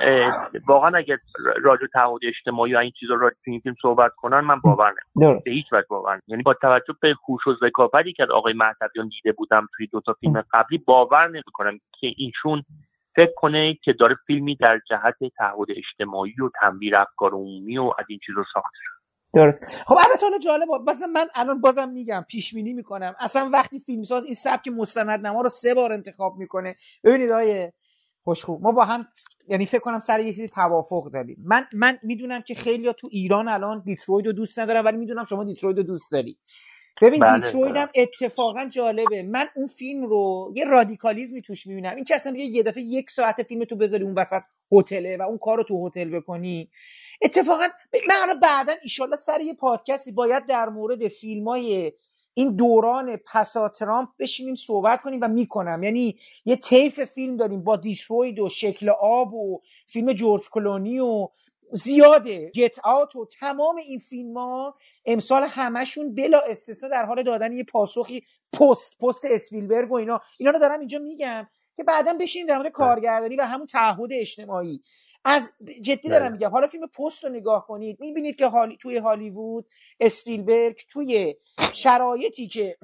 [0.68, 1.18] واقعا اگر
[1.62, 5.42] راجع تعهد اجتماعی و این چیزا رو تو این فیلم صحبت کنن من باور نمی‌کنم
[5.46, 9.32] به هیچ وجه باور یعنی با توجه به خوش و ذکاوتی که آقای مهدویان دیده
[9.32, 12.64] بودم توی دو تا فیلم قبلی باور نمی‌کنم که ایشون
[13.16, 18.06] فکر کنه که داره فیلمی در جهت تعهد اجتماعی و تنبیر افکار عمومی و از
[18.10, 18.80] این چیزا ساخته
[19.34, 19.64] درست.
[19.88, 23.16] خب البته حالا جالب مثلا من الان بازم میگم پیش بینی می‌کنم.
[23.20, 27.74] اصلا وقتی فیلمساز این سبک مستند نما رو سه بار انتخاب می‌کنه ببینید آیه
[28.24, 29.08] خوشخوب ما با هم
[29.48, 31.38] یعنی فکر کنم سر یه چیزی توافق داریم.
[31.46, 35.44] من من می‌دونم که خیلی تو ایران الان دیتروید رو دوست ندارم ولی می‌دونم شما
[35.44, 36.38] دیتروید رو دوست داری.
[37.02, 39.24] ببین بله دیتروید هم اتفاقا جالبه.
[39.24, 41.96] من اون فیلم رو یه رادیکالیزمی توش می‌بینم.
[41.96, 45.38] این که اصلا یه دفعه یک ساعت فیلم تو بذاری اون وسط هتله و اون
[45.38, 46.70] کار رو تو هتل بکنی.
[47.22, 47.67] اتفاقا
[48.09, 51.91] من الان بعدا ایشالله سر یه پادکستی باید در مورد فیلم های
[52.34, 55.84] این دوران پسا ترامپ بشینیم صحبت کنیم و می‌کنم.
[55.84, 61.28] یعنی یه طیف فیلم داریم با دیتروید و شکل آب و فیلم جورج کلونی و
[61.72, 62.51] زیاده.
[62.55, 67.63] گت آوت و تمام این فیلم ها امسال همشون بلا استثنا در حال دادن یه
[67.63, 70.22] پاسخی پست پست اسپیلبرگ و اینا.
[70.38, 74.84] اینا رو دارم اینجا میگم که بعدا بشینیم در مورد کارگردانی و همون تعهد اجتماعی.
[75.26, 76.49] از جدی دارم میگم.
[76.49, 79.65] حالا فیلم پست رو نگاه کنید می‌بینید که حالی توی هالیوود
[79.99, 81.36] اسپیلبرگ توی
[81.74, 82.78] شرایطی که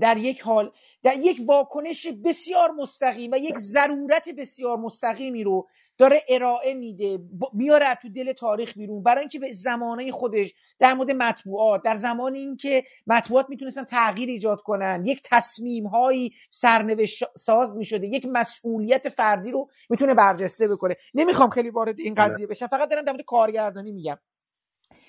[0.00, 0.72] در یک حال
[1.02, 5.68] در یک واکنش بسیار مستقیم و یک ضرورت بسیار مستقیمی رو
[6.00, 7.18] داره ارائه میده
[7.52, 9.02] میاره تو دل تاریخ بیرون.
[9.02, 14.60] برای اینکه به زمانه خودش در مورد مطبوعات در زمان اینکه مطبوعات می‌تونستن تغییر ایجاد
[14.60, 20.96] کنن یک تصمیم هایی سرنوشت ساز می‌شده یک مسئولیت فردی رو می‌تونه برجسته بکنه.
[21.14, 22.24] نمی‌خوام خیلی وارد این بله.
[22.24, 24.18] قضیه بشم فقط دارم در مورد کارگردانی میگم.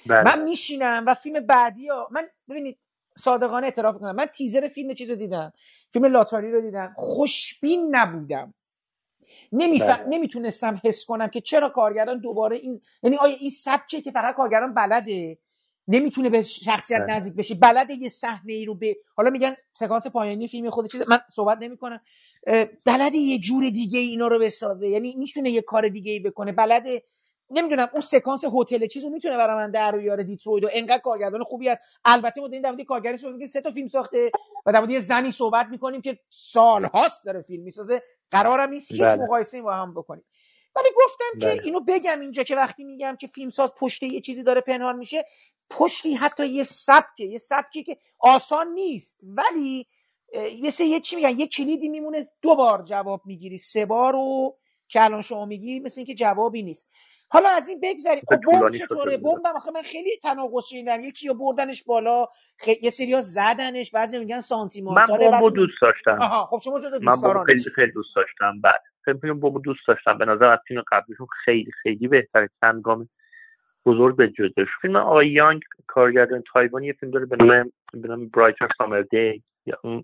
[0.06, 0.24] بله.
[0.24, 2.78] من میشینم و فیلم بعدی ها من ببینید
[3.18, 5.54] صادقانه اعتراف کنم من تیزر فیلم چیز رو دیدم.
[5.94, 6.94] فیلم لاتاری رو دیدم.
[6.96, 8.54] خوشبین نبودم.
[9.52, 9.84] نمیف...
[9.84, 10.06] بله.
[10.10, 14.74] نمی‌تونستم حس کنم که چرا کارگردان دوباره این یعنی آیا این سبکه که فقط کارگردان
[14.74, 15.38] بلده؟
[15.88, 17.16] نمی‌تونه به شخصیت بله.
[17.16, 17.56] نزدیک بشه.
[17.56, 21.58] بلده یه صحنه ای رو به حالا میگن سکانس پایانی فیلم خود چیز من صحبت
[21.62, 22.02] نمی‌کنم.
[22.86, 24.88] بلده یه جور دیگه اینا رو بسازه.
[24.88, 26.52] یعنی می‌تونه یه کار دیگه ای بکنه.
[26.52, 27.04] بلده
[27.50, 31.70] نمی‌دونم اون سکانس هتل چیزو می‌تونه برای من در بیاره دیتروید و انقدر کارگردان خوبی
[31.70, 34.32] است البته ما این در کارگردانی صحبت سه تا فیلم ساخته
[34.66, 38.04] و در یه زنی صحبت می‌کنیم که سالهاست داره فیلم می‌سازه.
[38.32, 39.24] قرارم نیست هیچ بله.
[39.24, 40.26] مقایسه با هم بکنیم
[40.76, 41.56] ولی گفتم بله.
[41.56, 45.26] که اینو بگم اینجا که وقتی میگم که فیلمساز پشت یه چیزی داره پنهان میشه
[45.70, 49.88] پشتی حتی یه سبکه یه سبکی که آسان نیست ولی
[50.62, 54.58] یه سه یه چی میگن یه کلیدی میمونه دو بار جواب می‌گیری سه بار رو
[54.88, 56.90] که الان شما میگی مثل اینکه جوابی نیست
[57.32, 58.24] حالا از این بگذریم.
[58.28, 62.26] خب بمب چطوره؟ بمب آخه من خیلی تناقض شنیدم یکی یا بردنش بالا
[62.60, 62.68] خ...
[62.82, 66.18] یه سری زدنش بعضی میگن سانتیمانتاله من بمب دوست داشتم.
[66.22, 68.62] آها خب شما جز من خیلی خیلی دوست داشتم.
[68.62, 70.18] بعد فیلم بمب دوست داشتم.
[70.18, 72.50] به نظر از فیلم قبلیشون خیلی خیلی بهتره.
[72.62, 73.10] چند گام
[73.86, 78.28] بزرگ به جدش فیلم آقای یانگ کارگردان تایوانی یه فیلم داره به نام به نام
[78.28, 79.44] برایتر سامر دی.
[79.66, 80.04] یا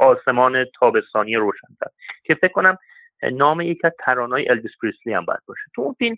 [0.00, 1.68] آسمان تابستانی روشن
[2.24, 2.78] که فکر کنم
[3.22, 5.62] نام یکی از ترانه‌های الویس پریسلی هم باید باشه.
[5.74, 6.16] تو اون فیلم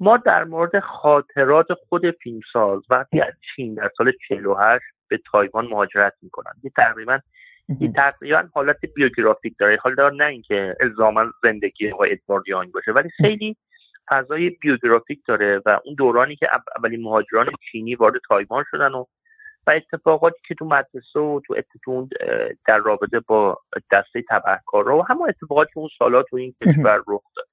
[0.00, 6.12] ما در مورد خاطرات خود فیلمساز وقتی از چین در سال 48 به تایوان مهاجرت
[6.22, 7.18] می‌کنن یه تقریبا
[7.80, 9.78] این تقریبا حالت بیوگرافیک داره.
[9.82, 13.56] حالا نه اینکه الزاما زندگی آقای ادوارد یانگ باشه ولی خیلی
[14.10, 19.04] فضای بیوگرافیک داره و اون دورانی که اولین مهاجران چینی وارد تایوان شدن و
[19.66, 22.08] و اتفاقاتی که تو مدرسه و تو اتفاق
[22.66, 23.58] در رابطه با
[23.92, 27.46] دسته تبهکارا و همون اتفاقاتی که اون سالا تو این کشور رخ داد.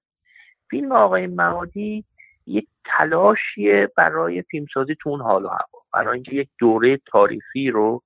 [0.70, 2.06] فیلم آقای معادی
[2.48, 5.82] یک تلاشیه برای فیلمسازی تو اون حال و هوا.
[5.94, 8.04] برای اینکه یک دوره تاریخی رو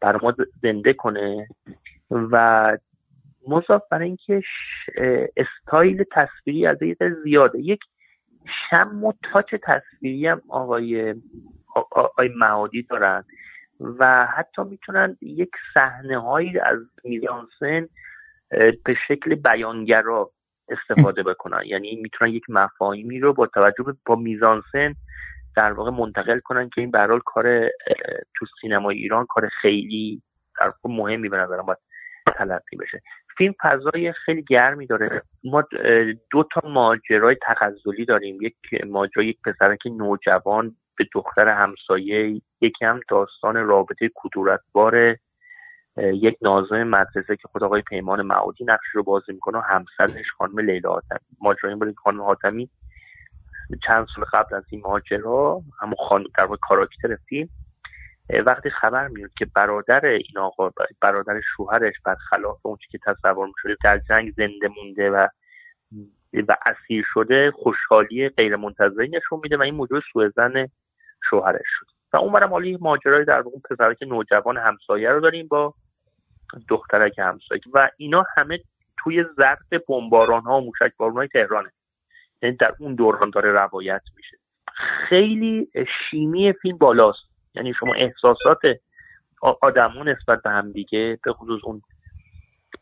[0.00, 1.48] بر ما زنده کنه
[2.10, 2.78] و
[3.48, 4.42] مضاف برای اینکه
[5.36, 7.60] استایل تصویری از یه زیاده.
[7.60, 7.80] یک
[8.70, 11.14] شم و تاچ تصویری هم آقای
[11.74, 13.24] آقای معادی دارن
[13.80, 17.88] و حتی می‌تونن یک صحنه هایی از میزانسن
[18.84, 20.30] به شکل بیانگرا
[20.68, 21.62] استفاده بکنن.
[21.66, 24.94] یعنی می‌تونن یک مفاهیمی رو با توجه به با میزانسن
[25.56, 27.68] در واقع منتقل کنن که این برحال کار
[28.36, 30.22] تو سینما ایران کار خیلی
[30.60, 31.78] در مهمی به نظرم باید
[32.36, 33.02] تلقی بشه.
[33.38, 35.22] فیلم فضای خیلی گرمی داره.
[35.44, 35.64] ما
[36.30, 38.42] دو تا ماجرای تغزلی داریم.
[38.42, 38.56] یک
[38.86, 45.16] ماجرای یک پسرک نوجوان به دختر همسایه یکی هم داستان رابطه کدورتبار
[45.96, 50.58] یک ناظم مدرسه که خود آقای پیمان معودی نقش رو بازی می‌کنه و همسرش خانم
[50.58, 52.70] لیلا حاتمی ماجرا این خانم حاتمی
[53.86, 57.48] چند سال قبل از این ماجرا همون خانم در کاراکتر فیلم
[58.46, 60.70] وقتی خبر میاد که برادر این آقا
[61.00, 65.28] برادر شوهرش برخلاف اون که تصور می‌شده در جنگ زنده مونده و
[66.48, 70.68] و اسیر شده خوشحالی غیر منتظری نشون میده و این موضوع سوء زن
[71.30, 71.86] شوهرش شد.
[72.12, 75.74] و اون برم حالی ماجرای در اون پسرک نوجوان همسایه رو داریم با
[76.68, 77.60] دخترک همسایه.
[77.74, 78.58] و اینا همه
[78.98, 81.70] توی ظرف بمباران ها و موشک بارون های تهرانه.
[82.42, 84.36] یعنی در اون دوران داره روایت میشه.
[85.08, 85.70] خیلی
[86.10, 87.34] شیمی فیلم بالاست.
[87.54, 88.58] یعنی شما احساسات
[89.62, 91.82] آدمون نسبت به هم دیگه به خصوص اون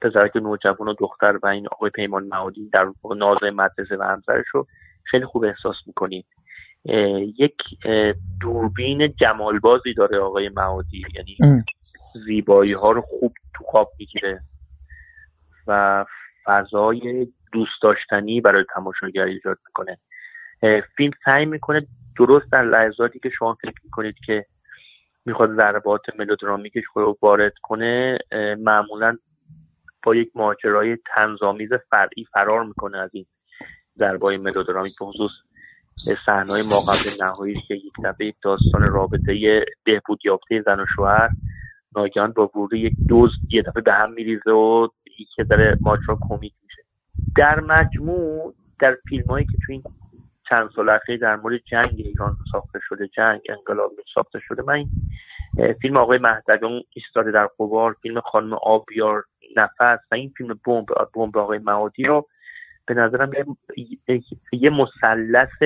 [0.00, 4.66] پسرک نوجوان و دختر و این آقای پیمان معادی در نازه مدرسه و همسرش رو
[5.04, 6.26] خیلی خوب احساس می‌کنید
[7.38, 7.56] یک
[8.40, 11.04] دوربین جمالبازی داره آقای معادی.
[11.14, 11.64] یعنی
[12.26, 14.40] زیبایی ها رو خوب تو خواب می‌گیره
[15.66, 16.04] و
[16.44, 19.98] فضای دوست داشتنی برای تماشاگر ایجاد می‌کنه.
[20.96, 21.86] فیلم سعی می‌کنه
[22.18, 24.46] درست در لحظاتی که شما فکر می‌کنید که
[25.24, 28.18] می‌خواد ضربات ملودرامیکش رو وارد کنه
[28.58, 29.18] معمولا
[30.02, 33.26] با یک ماجرای تنظامیز فرعی فرار می‌کنه از این
[33.98, 35.30] ضربای ملودرامیک به خصوص
[36.26, 41.30] صحنه‌های ما قبل نهایی که یک دفعه داستان رابطه بهبود یافته زن و شوهر
[41.96, 44.88] ناگهان با ورود یک دوز یه دفعه به هم میریزه و
[45.36, 46.82] که داره ماجرا کمیک میشه.
[47.36, 49.82] در مجموع در فیلم هایی که تو این
[50.48, 54.84] چند سال اخیر در مورد جنگ ایران ساخته شده جنگ انقلاب ساخته شده من
[55.80, 59.24] فیلم آقای مهدوی اون ایستاده در قبار فیلم خانم آبیار
[59.56, 62.28] نفس و این فیلم بمب بمب آقای معادی رو
[62.86, 63.30] به نظرم
[64.52, 65.62] یه مثلث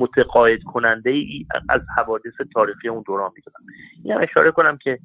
[0.00, 3.66] متقاعد کننده ای از حوادث تاریخی اون دوران می‌دونم.
[4.04, 4.98] این اشاره کنم که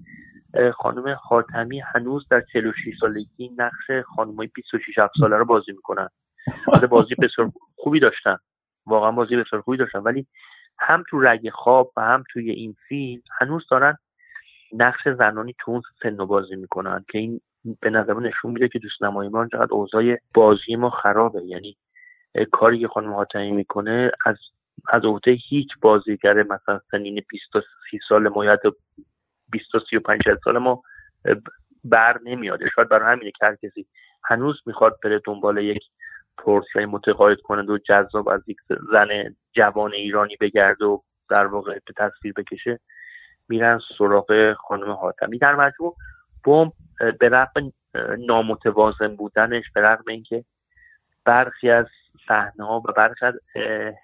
[0.75, 6.09] خانم خاتمی هنوز در 46 سالگی نقش خانمای 26 7 ساله رو بازی می‌کنن.
[6.89, 8.37] بازی بسیار خوبی داشتن.
[8.85, 9.99] واقعا بازی بسیار خوبی داشتن.
[9.99, 10.27] ولی
[10.79, 13.97] هم تو رگ خواب و هم توی این فیلم هنوز دارن
[14.73, 17.41] نقش زنانی تو اون سن بازی می‌کنن که این
[17.81, 21.43] به نظر نشون میده که تو سینمای ما چقدر اوضاع بازی ما خرابه.
[21.43, 21.77] یعنی
[22.51, 24.37] کاری که خانم حاتمی می‌کنه از
[24.87, 28.57] از عهده هیچ بازیگر مثلا سنین 20 تا 30 سال ما یا
[29.51, 30.83] 20 تا 35 سال ما
[31.83, 32.59] بر نمیاد.
[32.75, 33.85] شاید برای همینه که هر کسی
[34.23, 35.83] هنوز می‌خواد بره دنبال یک
[36.37, 38.57] پورتری متقاعد کنند و جذاب از یک
[38.91, 40.99] زن جوان ایرانی بگرده و
[41.29, 42.79] در واقع به تصویر بکشه
[43.49, 45.37] میرن سراغ خانم حاتمی.
[45.37, 45.95] در مجموع
[46.47, 46.71] بوم
[47.19, 47.73] به رغم
[48.17, 50.43] نامتوازن بودنش به رغم اینکه
[51.25, 51.85] برخی از
[52.27, 53.33] صحنه ها و برخی از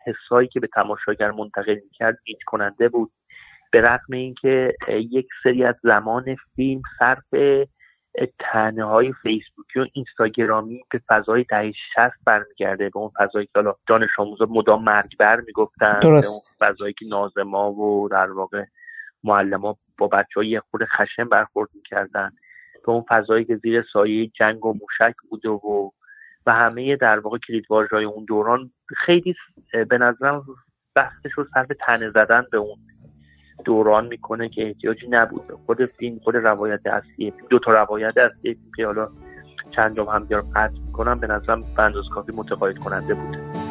[0.05, 3.11] حسایی که به تماشاگر منتقل می‌کرد گیج کننده بود.
[3.71, 7.25] به رغم اینکه یک سری از زمان فیلم صرف
[8.39, 12.89] تنه های فیسبوکی و اینستاگرامی به فضای دهه شست برمیگرده.
[12.89, 17.71] به اون فضایی که حالا دانش آموزا مدام مرگبر می‌گفتن به اون فضایی که نازما
[17.71, 18.63] و در واقع
[19.24, 19.61] معلم
[19.97, 22.32] با بچه های خود خشن برخورد می‌کردن.
[22.86, 25.89] به اون فضایی که زیر سایه جنگ و موشک بوده و
[26.45, 28.71] و همه در واقع کلیدواژه‌های اون دوران
[29.05, 29.36] خیلی
[29.89, 30.45] به نظرم
[30.95, 32.78] بحثش رو صرف تنه زدن به اون
[33.65, 35.51] دوران می‌کنه که احتیاجی نبود.
[35.65, 39.09] خود فیلم خود روایت اصلی دو تا روایت اصلی که حالا
[39.71, 43.62] چند جام هم قطع می‌کنم به نظرم به کافی متقاعد کننده بود.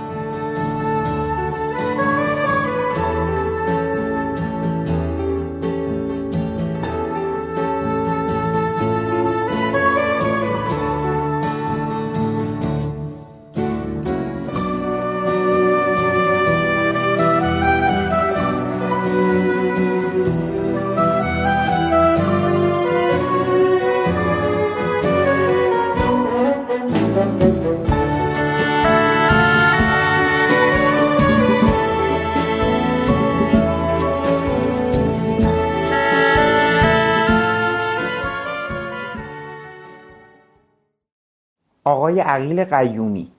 [42.23, 43.33] عقیل قیومی.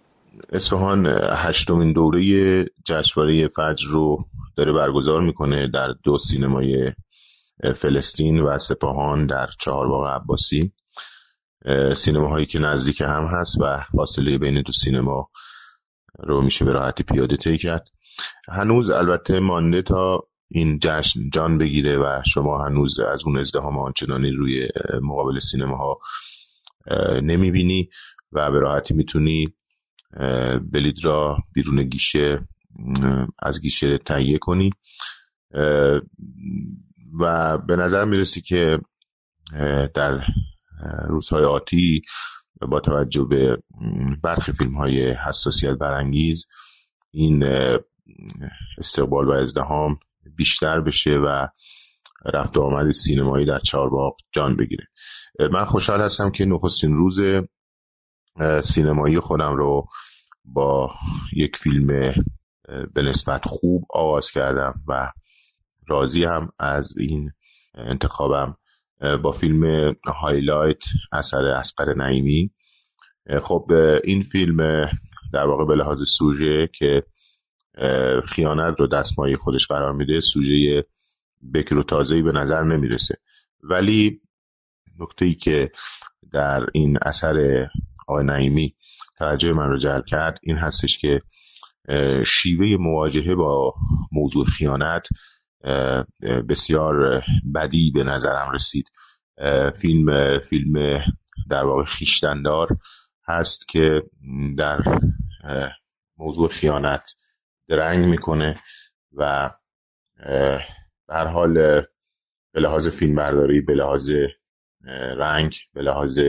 [0.52, 4.26] اصفهان هشتمین دوره جشنواره فجر رو
[4.56, 6.92] داره برگزار می‌کنه در دو سینمای
[7.76, 10.72] فلسطین و سپاهان در چهار باغ عباسی.
[11.96, 15.30] سینما هایی که نزدیک هم هست و فاصله بین دو سینما
[16.20, 17.86] رو میشه به راحتی پیاده طی کرد.
[18.50, 24.32] هنوز البته مانده تا این جشن جان بگیره و شما هنوز از اون ازدهام آنچنانی
[24.32, 24.70] روی
[25.02, 26.00] مقابل سینما ها
[27.22, 27.90] نمی‌بینی.
[28.34, 29.54] و به راحتی می‌تونی
[30.72, 32.48] بلید را بیرون گیشه
[33.40, 34.70] از گیشه تهیه کنی.
[37.20, 38.80] و به نظر می‌رسی که
[39.96, 40.24] در
[41.08, 42.02] روزهای آتی
[42.62, 43.58] با توجه به
[44.24, 46.48] برخی فیلم های حساسیت برانگیز
[47.12, 47.44] این
[48.78, 50.00] استقبال و ازدهام
[50.36, 51.48] بیشتر بشه و
[52.34, 54.88] رفت آمد سینمایی در چهارباغ جان بگیره.
[55.52, 57.20] من خوشحال هستم که نخستین روز
[58.64, 59.88] سینمایی خودم رو
[60.46, 60.92] با
[61.36, 62.14] یک فیلم
[62.94, 65.12] به نسبت خوب آغاز کردم و
[65.88, 67.32] راضی هم از این
[67.76, 68.58] انتخابم.
[69.24, 72.52] با فیلم هایلایت اثر اصغر نعیمی.
[73.42, 73.72] خب
[74.04, 74.86] این فیلم
[75.34, 77.04] در واقع به لحاظ سوژه که
[78.26, 80.86] خیانت رو دستمایی خودش قرار میده سوژه
[81.54, 83.18] بکر و تازهی به نظر نمی‌رسه.
[83.64, 84.22] ولی
[85.00, 85.72] نکته ای که
[86.32, 87.68] در این اثر
[88.08, 88.76] آقای نعیمی
[89.18, 90.40] توجه من رو جلب کرد.
[90.44, 91.22] این هستش که
[92.26, 93.74] شیوه مواجهه با
[94.12, 95.08] موضوع خیانت
[96.50, 97.24] بسیار
[97.56, 98.92] بدی به نظرم رسید.
[99.76, 101.02] فیلم فیلم
[101.50, 102.68] در واقع خیشتندار
[103.28, 104.04] هست که
[104.58, 104.84] در
[106.18, 107.12] موضوع خیانت
[107.68, 108.56] درنگ می‌کنه
[109.14, 109.52] و
[111.08, 111.54] به حال
[112.54, 114.12] به لحاظ فیلم برداری به لحاظ
[115.18, 116.20] رنگ به لحاظ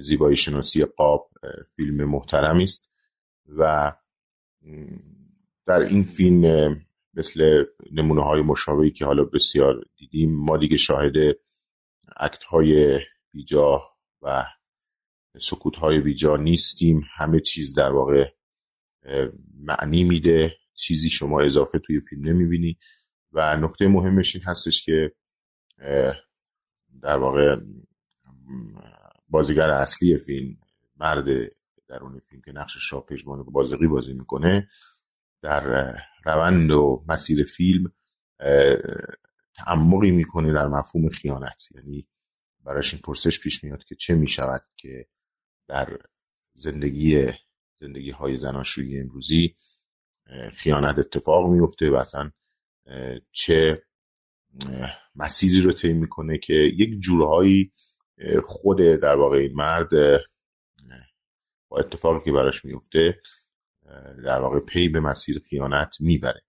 [0.00, 1.30] زیبایی شناسی قاب
[1.76, 2.90] فیلم محترمی است
[3.48, 3.92] و
[5.66, 6.76] در این فیلم
[7.14, 11.14] مثل نمونه های مشابهی که حالا بسیار دیدیم ما دیگه شاهد
[12.16, 13.00] اکت های
[13.32, 13.82] بیجا
[14.22, 14.44] و
[15.38, 17.02] سکوت های بیجا نیستیم.
[17.16, 18.30] همه چیز در واقع
[19.60, 20.56] معنی میده.
[20.74, 22.78] چیزی شما اضافه توی فیلم نمی‌بینی.
[23.32, 25.12] و نکته مهمش این هستش که
[27.02, 27.56] در واقع
[29.28, 30.56] بازیگر اصلی فیلم
[30.96, 31.24] مرد
[31.88, 34.68] درون فیلم که نقش را پژمان بازقی بازی می‌کنه
[35.42, 35.94] در
[36.24, 37.92] روند و مسیر فیلم
[39.56, 41.62] تعمقی می‌کنه در مفهوم خیانت.
[41.74, 42.08] یعنی
[42.64, 45.06] براش این پرسش پیش میاد که چه می‌شود که
[45.68, 45.98] در
[46.52, 47.32] زندگی
[47.74, 49.56] زندگی های زناشویی امروزی
[50.52, 52.30] خیانت اتفاق میفته و اصلا
[53.32, 53.82] چه
[55.16, 57.72] مسیری رو طی می‌کنه که یک جورهایی
[58.42, 59.90] خود در واقع این مرد
[61.68, 63.20] با اتفاقی که براش میفته
[64.24, 66.42] در واقع پی به مسیر خیانت می‌بره.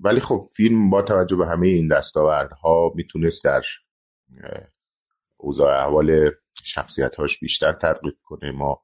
[0.00, 3.62] ولی خب فیلم با توجه به همه این دستاوردها می‌تونست در
[5.36, 6.30] اوضاع احوال
[6.64, 8.50] شخصیت هاش بیشتر تدقیق کنه.
[8.50, 8.82] ما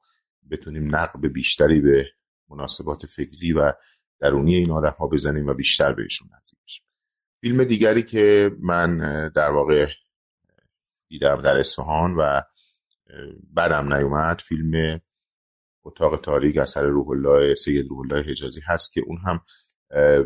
[0.51, 2.05] بتونیم نقب بیشتری به
[2.49, 3.73] مناسبات فکری و
[4.19, 6.85] درونی این آدم ها بزنیم و بیشتر بهشون نزدیک بشیم.
[7.41, 8.97] فیلم دیگری که من
[9.35, 9.87] در واقع
[11.11, 12.41] دیدم در اصفهان و
[13.53, 14.41] بعدم نیومد.
[14.41, 15.01] فیلم
[15.83, 19.41] اتاق تاریک اثر روح الله سید روح الله حجازی هست که اون هم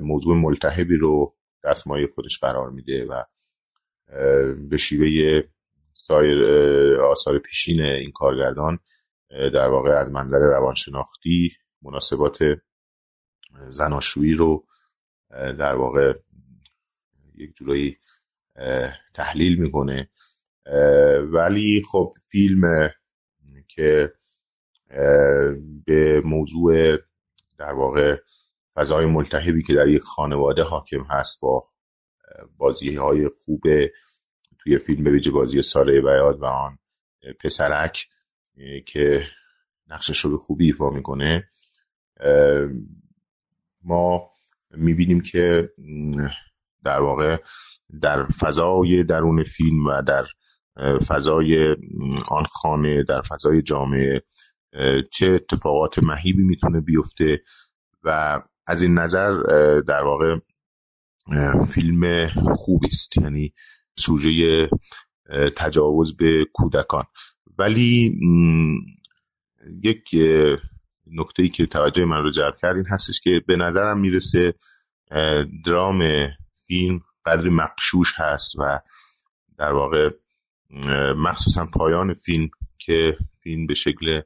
[0.02, 3.24] موضوع ملتهبی رو دستمایه خودش قرار میده و
[4.70, 5.42] به شیوه
[5.94, 6.44] سایر
[7.02, 8.80] آثار پیشین این کارگردان
[9.30, 12.40] در واقع از منظر روانشناختی مناسبات
[13.70, 14.66] زناشویی رو
[15.30, 16.14] در واقع
[17.36, 17.98] یک جورایی
[19.14, 20.10] تحلیل می‌کنه.
[21.32, 22.90] ولی خب فیلم
[23.68, 24.14] که
[25.86, 26.98] به موضوع
[27.58, 28.18] در واقع
[28.76, 31.68] فضای ملتهبی که در یک خانواده حاکم هست با
[32.58, 33.62] بازی های خوب
[34.60, 36.78] توی فیلم به ویژه بازی ساره بیاد و آن
[37.44, 38.08] پسرک
[38.86, 39.28] که
[39.88, 41.50] نقشش رو به خوبی ایفا می‌کنه
[43.84, 44.30] ما
[44.72, 45.70] می‌بینیم که
[46.84, 47.38] در واقع
[48.02, 50.26] در فضای درون فیلم و در
[51.08, 51.76] فضای
[52.28, 54.24] آن خانه در فضای جامعه
[55.12, 57.44] چه اتفاقات مهیبی می‌تونه بیفته
[58.04, 59.42] و از این نظر
[59.88, 60.38] در واقع
[61.70, 63.18] فیلم خوبی است.
[63.18, 63.54] یعنی
[63.98, 64.70] سوژه
[65.56, 67.04] تجاوز به کودکان.
[67.58, 68.20] ولی
[69.84, 70.16] یک
[71.08, 74.54] نکته ای که توجه من رو جلب کرد این هستش که به نظرم می‌رسه
[75.66, 76.28] درام
[76.68, 78.80] فیلم قدری مقشوش هست و
[79.58, 80.10] در واقع
[81.16, 84.22] مخصوصا پایان فیلم که فیلم به شکل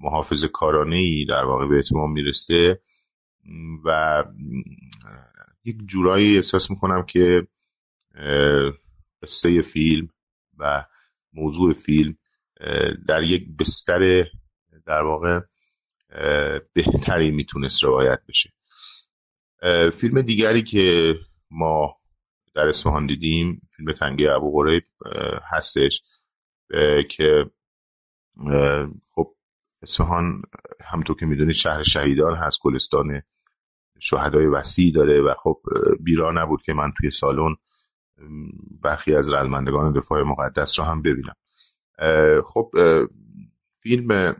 [0.00, 2.80] محافظ کارانه ای در واقع به اتمام می‌رسه
[3.84, 4.24] و
[5.64, 7.46] یک جورایی احساس می‌کنم که
[9.22, 10.08] قصه فیلم
[10.58, 10.84] و
[11.32, 12.18] موضوع فیلم
[13.08, 14.26] در یک بستر
[14.86, 15.40] در واقع
[16.72, 18.52] بهتری می‌تونست روایت بشه.
[19.90, 21.14] فیلم دیگری که
[21.50, 21.97] ما
[22.58, 24.84] در اصفهان دیدیم فیلم تنگه ابو غریب
[25.52, 26.02] هستش
[27.10, 27.50] که
[29.10, 29.34] خب
[29.82, 30.42] اصفهان
[30.84, 33.22] همطور که می‌دونید شهر شهیدان هست گلستان
[34.00, 35.62] شهدای وسیعی داره و خب
[36.00, 37.56] بیرا نبود که من توی سالن
[38.82, 41.34] برخی از رزمندگان دفاع مقدس رو هم ببینم.
[42.46, 42.70] خب
[43.82, 44.36] فیلم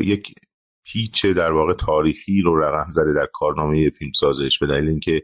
[0.00, 0.34] یک
[0.84, 5.22] پیچ در واقع تاریخی رو رقم زده در کارنامه فیلم سازش به دلیل اینکه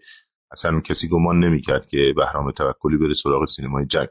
[0.52, 4.08] اصلا کسی گمان نمی‌کرد که بهرام توکلی بره سراغ سینمای جنگ.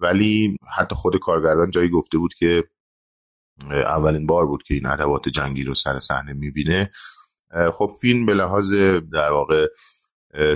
[0.00, 2.64] ولی حتی خود کارگردان جایی گفته بود که
[3.70, 6.90] اولین بار بود که این ادوات جنگی رو سر صحنه می‌بینه.
[7.72, 8.74] خب فیلم به لحاظ
[9.12, 9.66] در واقع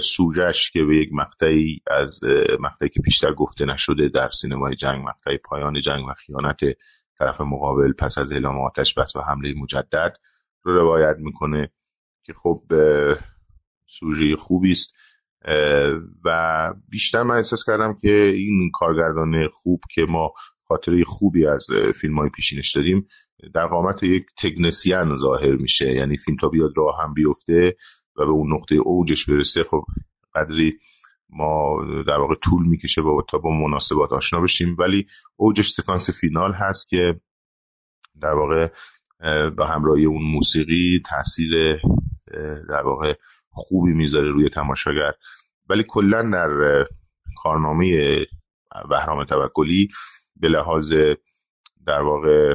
[0.01, 2.21] سوجش که به یک مقطعی از
[2.61, 6.61] مقطعی که پیشتر گفته نشده در سینمای جنگ مقطعی پایان جنگ و خیانت
[7.19, 10.17] طرف مقابل پس از اعلام آتش بس و حمله مجدد
[10.63, 11.73] رو روایت می‌کنه
[12.23, 12.63] که خب
[13.99, 14.95] سوژه خوبی است
[16.25, 20.33] و بیشتر من احساس کردم که این کارگردان خوب که ما
[20.69, 21.67] خاطره خوبی از
[22.01, 23.09] فیلم های پیشینش داریم
[23.55, 25.93] در قامت یک تکنسیان ظاهر میشه.
[25.93, 27.77] یعنی فیلم تا بیاد راه هم بیفته
[28.17, 29.85] و به اون نقطه اوجش برسه خب
[30.35, 30.79] قدری
[31.29, 34.77] ما در واقع طول می‌کشه با تا با مناسبات آشنا بشیم.
[34.79, 37.21] ولی اوجش سکانس فینال هست که
[38.21, 38.69] در واقع
[39.57, 41.81] با همراهی اون موسیقی تاثیر
[42.69, 43.15] در واقع
[43.53, 45.13] خوبی می‌ذاره روی تماشاگر.
[45.69, 46.87] ولی کلا در
[47.37, 48.17] کارنامه
[48.89, 49.89] بهرام توکلی
[50.37, 50.95] به لحاظ
[51.87, 52.55] در واقع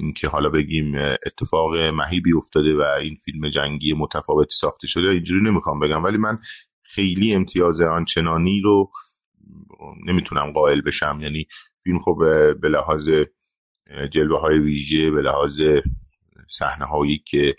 [0.00, 0.94] اینکه حالا بگیم
[1.26, 6.04] اتفاق مهیبی افتاده و این فیلم جنگی متفاوتی ساخته شده اینجوری نمی‌خوام بگم.
[6.04, 6.38] ولی من
[6.82, 8.90] خیلی امتیاز آنچنانی رو
[10.06, 11.18] نمی‌تونم قائل بشم.
[11.22, 11.46] یعنی
[11.82, 12.16] فیلم خب
[12.60, 13.10] به لحاظ
[14.10, 15.62] جلوه های ویژه به لحاظ
[16.48, 17.56] صحنه هایی که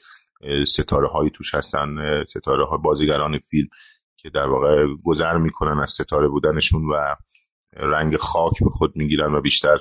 [0.68, 3.68] ستاره هایی توش هستن ستاره های بازیگران فیلم
[4.18, 7.16] که در واقع گذر می‌کنن از ستاره بودنشون و
[7.74, 9.78] رنگ خاک به خود می‌گیرن و بیشتر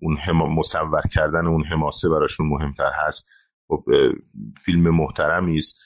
[0.00, 3.28] اون هم مصور کردن اون حماسه براشون مهمتر هست.
[3.68, 3.84] خب
[4.64, 5.82] فیلم محترمی است.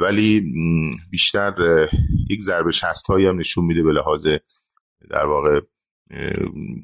[0.00, 0.52] ولی
[1.10, 1.54] بیشتر
[2.30, 4.28] یک ضربه شست هایی هم نشون میده به لحاظ
[5.10, 5.60] در واقع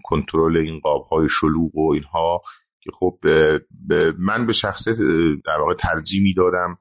[0.04, 2.40] کنترل این قاب های شلوغ و اینها.
[2.85, 3.18] که خب
[4.18, 4.93] من به شخصه
[5.45, 6.78] در واقع ترجیح می‌دادم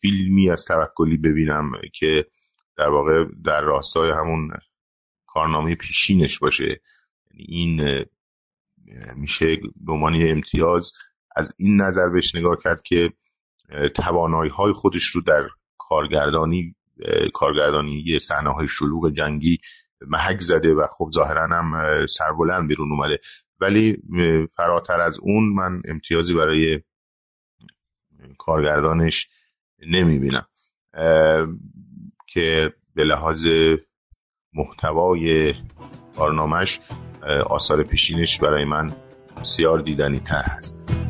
[0.00, 2.26] فیلمی از توکلی ببینم که
[2.76, 4.50] در واقع در راستای همون
[5.26, 6.80] کارنامه پیشینش باشه.
[7.30, 8.04] یعنی این
[9.16, 10.92] میشه به عنوان امتیاز
[11.36, 13.12] از این نظر بهش نگاه کرد که
[13.94, 15.48] توانایی های خودش رو در
[15.78, 16.74] کارگردانی
[17.32, 19.58] کارگردانی صحنه های شلوغ جنگی
[20.06, 23.20] محک زده و خب ظاهرا هم سربلند بیرون اومده.
[23.64, 23.96] ولی
[24.56, 26.80] فراتر از اون من امتیازی برای
[28.38, 29.28] کارگردانش
[29.86, 30.46] نمی‌بینم.
[32.26, 33.46] که به لحاظ
[34.54, 35.54] محتوای
[36.16, 36.80] کارنامهش
[37.46, 38.90] آثار پیشینش برای من
[39.40, 41.03] بسیار دیدنی تر هست.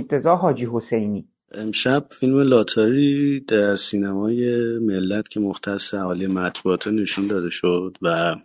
[0.00, 1.28] حمیدرضا حاجی حسینی.
[1.52, 8.36] امشب فیلم لاتاری در سینمای ملت که مختص حالی مطبوعات نشون داده شد و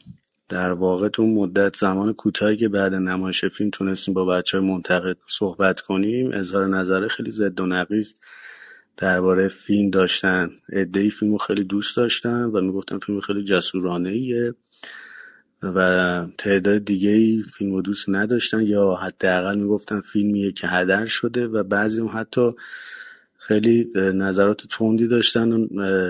[0.49, 5.17] در واقع تو مدت زمان کوتاهی که بعد نمایش فیلم تونستیم با بچه های منتقد
[5.27, 8.15] صحبت کنیم اظهار نظر خیلی زد و نقیز
[8.97, 10.49] درباره فیلم داشتن.
[10.93, 14.53] ای فیلم رو خیلی دوست داشتن و می‌گفتن فیلم خیلی جسورانه ایه
[15.75, 21.47] و تعداد دیگه ای فیلم رو دوست نداشتن یا حداقل می‌گفتن فیلمیه که هدر شده
[21.47, 22.51] و بعضی هم حتی
[23.37, 25.67] خیلی نظرات تندی داشتن و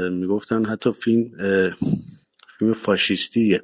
[0.10, 1.32] می‌گفتن حتی فیلم
[2.60, 3.64] فیلم فاشیستیه.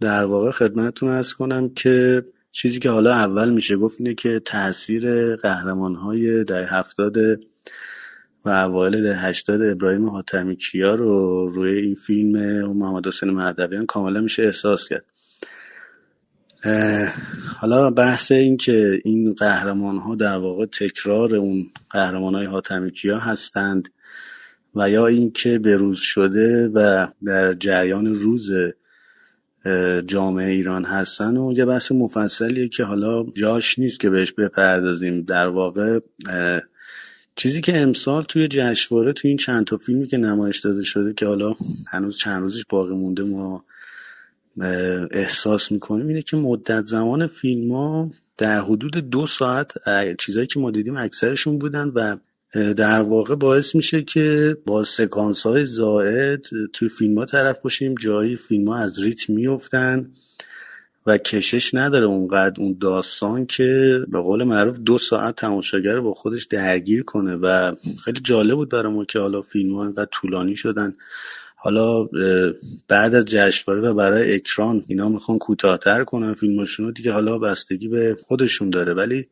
[0.00, 5.36] در واقع خدمتتون ارز کنم که چیزی که حالا اول میشه گفت اینه که تاثیر
[5.36, 7.40] قهرمان های در هفتاد
[8.44, 14.20] و اوایل ده هشتاد ابراهیم حاتمی کیا رو روی این فیلم محمد حسین مهدویان کاملا
[14.20, 15.04] میشه احساس کرد.
[17.60, 23.18] حالا بحث این که این قهرمان ها در واقع تکرار اون قهرمان های حاتمی کیا
[23.18, 23.88] هستند
[24.74, 28.50] و یا اینکه بروز شده و در جریان روز
[30.06, 35.22] جامعه ایران هستن و یه بحث مفصلیه که حالا جاش نیست که بهش بپردازیم.
[35.22, 36.00] در واقع
[37.38, 41.26] چیزی که امسال توی جشنواره توی این چند تا فیلمی که نمایش داده شده که
[41.26, 41.54] حالا
[41.88, 43.64] هنوز چند روزش باقی مونده ما
[45.10, 49.72] احساس می‌کنیم اینه که مدت زمان فیلم ها در حدود دو ساعت
[50.18, 52.16] چیزایی که ما دیدیم اکثرشون بودن و
[52.74, 58.36] در واقع باعث میشه که با سکانس های زائد توی فیلم ها طرف باشیم جایی
[58.36, 60.10] فیلم ها از ریتم میفتن
[61.08, 66.44] و کشش نداره اونقدر اون داستان که به قول معروف دو ساعت تماشاگر با خودش
[66.44, 70.94] درگیر کنه و خیلی جالب بود برای ما که حالا فیلم ها اینقدر طولانی شدن.
[71.56, 72.04] حالا
[72.88, 77.88] بعد از جشنواره و برای اکران اینا می‌خوان کوتاهتر کنن فیلمشون رو دیگه حالا بستگی
[77.88, 78.94] به خودشون داره.
[78.94, 79.26] ولی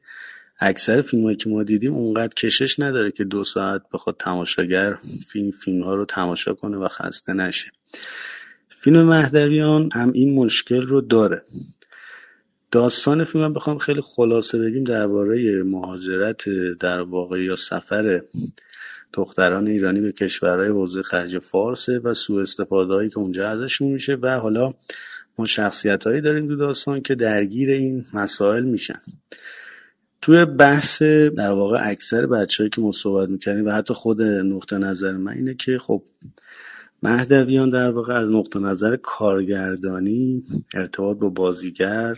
[0.60, 4.96] اکثر فیلم هایی که ما دیدیم اونقدر کشش نداره که دو ساعت بخواد تماشاگر
[5.28, 7.70] فیلم فیلم ها رو تماشا کنه و خسته نشه.
[8.86, 11.42] فیلم مهدویان هم این مشکل رو داره.
[12.70, 16.48] داستان فیلم هم بخوام خیلی خلاصه بگیم درباره مهاجرت
[16.80, 18.22] در واقع یا سفر
[19.12, 24.18] دختران ایرانی به کشورهای حوزه خلیج فارس و سوء استفاده هایی که اونجا ازشون میشه
[24.22, 24.74] و حالا
[25.38, 29.00] ما شخصیت هایی داریم دو داستان که درگیر این مسائل میشن.
[30.22, 31.02] توی بحث
[31.36, 35.54] در واقع اکثر بچههایی که ما صحبت می‌کنیم و حتی خود نقطه نظر من اینه
[35.54, 36.02] که خب
[37.02, 40.44] مهدویان در واقع از نقطه نظر کارگردانی
[40.74, 42.16] ارتباط با بازیگر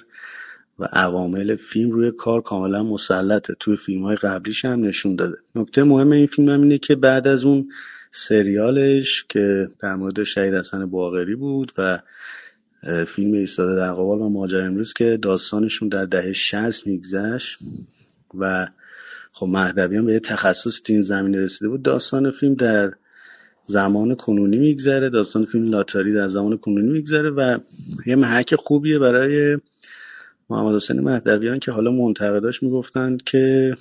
[0.78, 3.54] و عوامل فیلم روی کار کاملا مسلطه.
[3.60, 5.36] توی فیلم های قبلیش هم نشون داده.
[5.54, 7.68] نکته مهم این فیلم هم اینه که بعد از اون
[8.10, 11.98] سریالش که در مورد شهید حسن باغری بود و
[13.06, 17.58] فیلم ایستاده در غبار و ماجرای نیمروز که داستانشون در دهه 60 میگذشت
[18.38, 18.68] و
[19.32, 21.82] خب مهدویان به تخصص تو این زمینه رسیده بود.
[21.82, 22.92] داستان فیلم در
[23.70, 27.58] زمان کنونی میگذره داستان فیلم لاتاری در زمان کنونی میگذره و
[28.06, 29.58] یه محک خوبیه برای
[30.50, 33.74] محمد حسین مهدویان که حالا منتقداش می‌گفتند که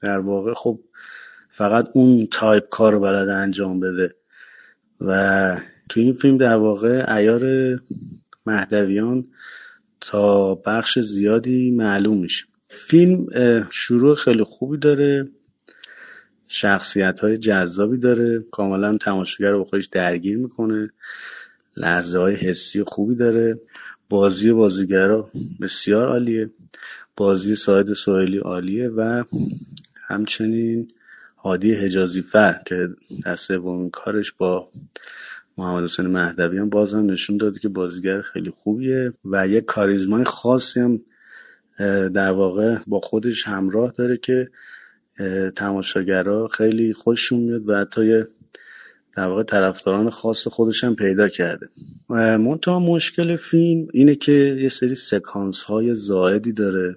[0.00, 0.80] در واقع خب
[1.48, 4.14] فقط اون تایپ کار رو بلد انجام بده
[5.00, 5.56] و
[5.88, 7.42] تو این فیلم در واقع ایار
[8.46, 9.24] مهدویان
[10.00, 13.26] تا بخش زیادی معلوم میشه فیلم
[13.70, 15.28] شروع خیلی خوبی داره.
[16.52, 18.44] شخصیت های جذابی داره.
[18.50, 20.90] کاملا تماشاگر رو خودش درگیر می‌کنه.
[21.76, 23.58] لحظه های حسی خوبی داره.
[24.08, 25.30] بازی بازیگرا
[25.60, 26.50] بسیار عالیه.
[27.16, 29.24] بازی ساید سوئیلی عالیه و
[30.08, 30.88] همچنین
[31.36, 32.88] هادی حجازی فر که
[33.24, 34.68] در سومین کارش با
[35.58, 40.80] محمد حسین مهدویان باز هم نشون داده که بازیگر خیلی خوبیه و یک کاریزمای خاصی
[40.80, 41.00] هم
[42.08, 44.50] در واقع با خودش همراه داره که
[45.56, 48.24] تماشاگرها خیلی خوششون میاد و حتی
[49.16, 51.68] در واقع طرفداران خاص خودش هم پیدا کرده.
[52.08, 56.96] منتها مشکل فیلم اینه که یه سری سکانس های زائدی داره.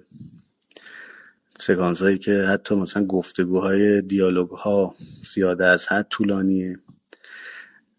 [1.56, 4.94] سکانس هایی که حتی مثلا گفتگوهای دیالوگ ها
[5.34, 6.78] زیاده از حد طولانیه.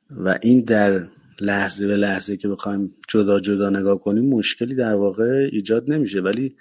[0.10, 1.08] و این در
[1.42, 6.22] لحظه به لحظه که بخوایم جدا جدا نگاه کنیم مشکلی در واقع ایجاد نمیشه.
[6.22, 6.56] ولی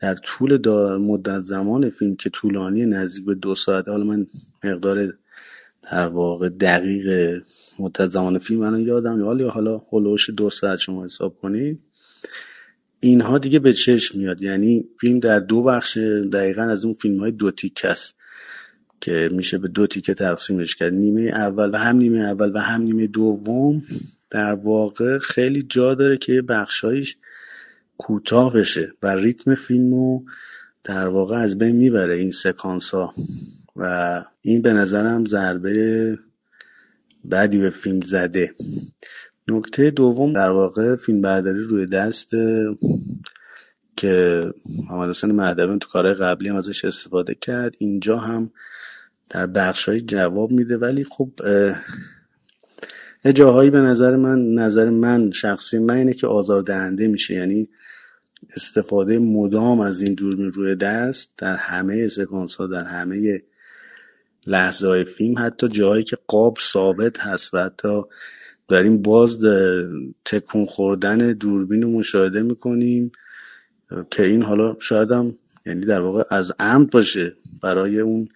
[0.00, 4.26] در طول مدت زمان فیلم که طولانی نزدیک به دو ساعت حالا من
[4.64, 5.12] مقدار
[5.92, 7.40] در واقع دقیق
[7.78, 11.80] مدت زمان فیلم من یادم حالا حالا هلوش دو ساعت شما حساب کنید
[13.00, 14.42] اینها دیگه به چشم میاد.
[14.42, 15.96] یعنی فیلم در دو بخش
[16.32, 18.16] دقیقا از اون فیلم های دو تیک است
[19.00, 20.94] که میشه به دو تیکه تقسیمش کرد.
[20.94, 23.82] نیمه اول و هم نیمه اول و هم نیمه دوم
[24.30, 27.16] در واقع خیلی جا داره که بخشایش
[28.00, 30.24] کوتاه بشه و ریتم فیلم رو
[30.84, 33.14] در واقع از بین می‌بره این سکانس ها
[33.76, 36.18] و این به نظرم ضربه
[37.24, 38.54] بعدی به فیلم زده.
[39.48, 42.30] نکته دوم در واقع فیلم برداری روی دست
[43.96, 44.44] که
[44.88, 47.74] محمد حسین مهدویان تو کارهای قبلی هم ازش استفاده کرد.
[47.78, 48.50] اینجا هم
[49.28, 50.76] در بخشهایی جواب میده.
[50.76, 51.30] ولی خب
[53.24, 57.34] یه جاهایی به نظر من نظر من شخصی من اینه که آزاردهنده میشه.
[57.34, 57.68] یعنی
[58.56, 63.42] استفاده مدام از این دوربین روی دست در همه سکانس ها در همه
[64.46, 68.02] لحظه های فیلم حتی جاهایی که قاب ثابت هست و حتی
[68.68, 69.38] داریم باز
[70.24, 73.12] تکون خوردن دوربین رو مشاهده می‌کنیم
[74.10, 75.34] که این حالا شاید هم
[75.66, 78.28] یعنی در واقع از عمد باشه برای اون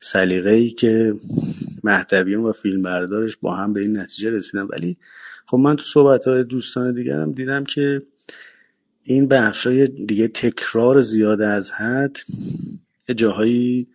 [0.00, 1.14] سلیقه ای که
[1.84, 4.62] مهدویان و فیلم بردارش با هم به این نتیجه رسیدن.
[4.62, 4.96] ولی
[5.46, 8.02] خب من تو صحبت های دوستان دیگرم دیدم که
[9.08, 12.16] این بخش های دیگه تکرار زیاده از حد
[13.08, 13.88] یه جاهایی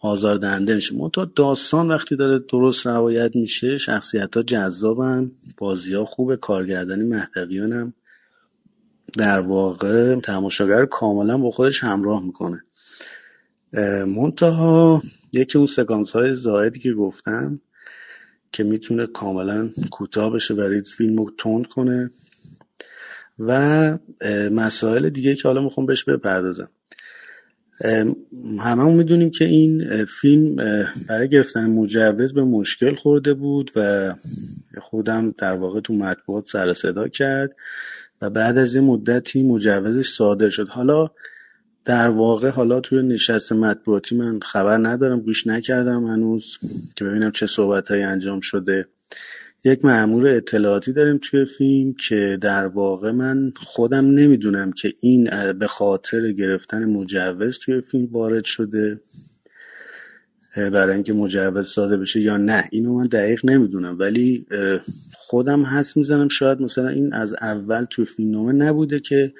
[0.00, 0.96] آزاردهنده میشه.
[0.96, 7.72] منتها داستان وقتی داره درست روایت میشه شخصیت ها جذابن بازی ها خوبه کارگردانی مهدویان
[7.72, 7.92] هم
[9.18, 12.64] در واقع تماشاگر کاملا با خودش همراه می‌کنه.
[14.06, 17.60] منتها یکی اون سکانس های زاهدی که گفتم
[18.52, 22.10] که می‌تونه کاملا کوتاه بشه برای فیلم رو تند کنه.
[23.38, 23.98] و
[24.50, 26.68] مسائل دیگه که حالا می‌خوام بهش بپردازم.
[28.60, 30.56] همه می‌دونیم که این فیلم
[31.08, 34.14] برای گرفتن مجوز به مشکل خورده بود و
[34.80, 37.56] خودم در واقع تو مطبوعات سر صدا کرد
[38.22, 40.68] و بعد از این مدتی مجوزش صادر شد.
[40.68, 41.10] حالا
[41.84, 46.58] در واقع حالا توی نشست مطبوعاتی من خبر ندارم گوش نکردم هنوز
[46.96, 48.88] که ببینم چه صحبت انجام شده.
[49.66, 55.66] یک معمور اطلاعاتی داریم توی فیلم که در واقع من خودم نمی‌دونم که این به
[55.66, 59.00] خاطر گرفتن مجوز توی فیلم وارد شده
[60.56, 62.68] برای اینکه مجوز ساده بشه یا نه.
[62.70, 63.98] اینو من دقیق نمی‌دونم.
[63.98, 64.46] ولی
[65.12, 69.34] خودم حس می‌زنم شاید مثلا این از اول توی فیلمنامه نبوده که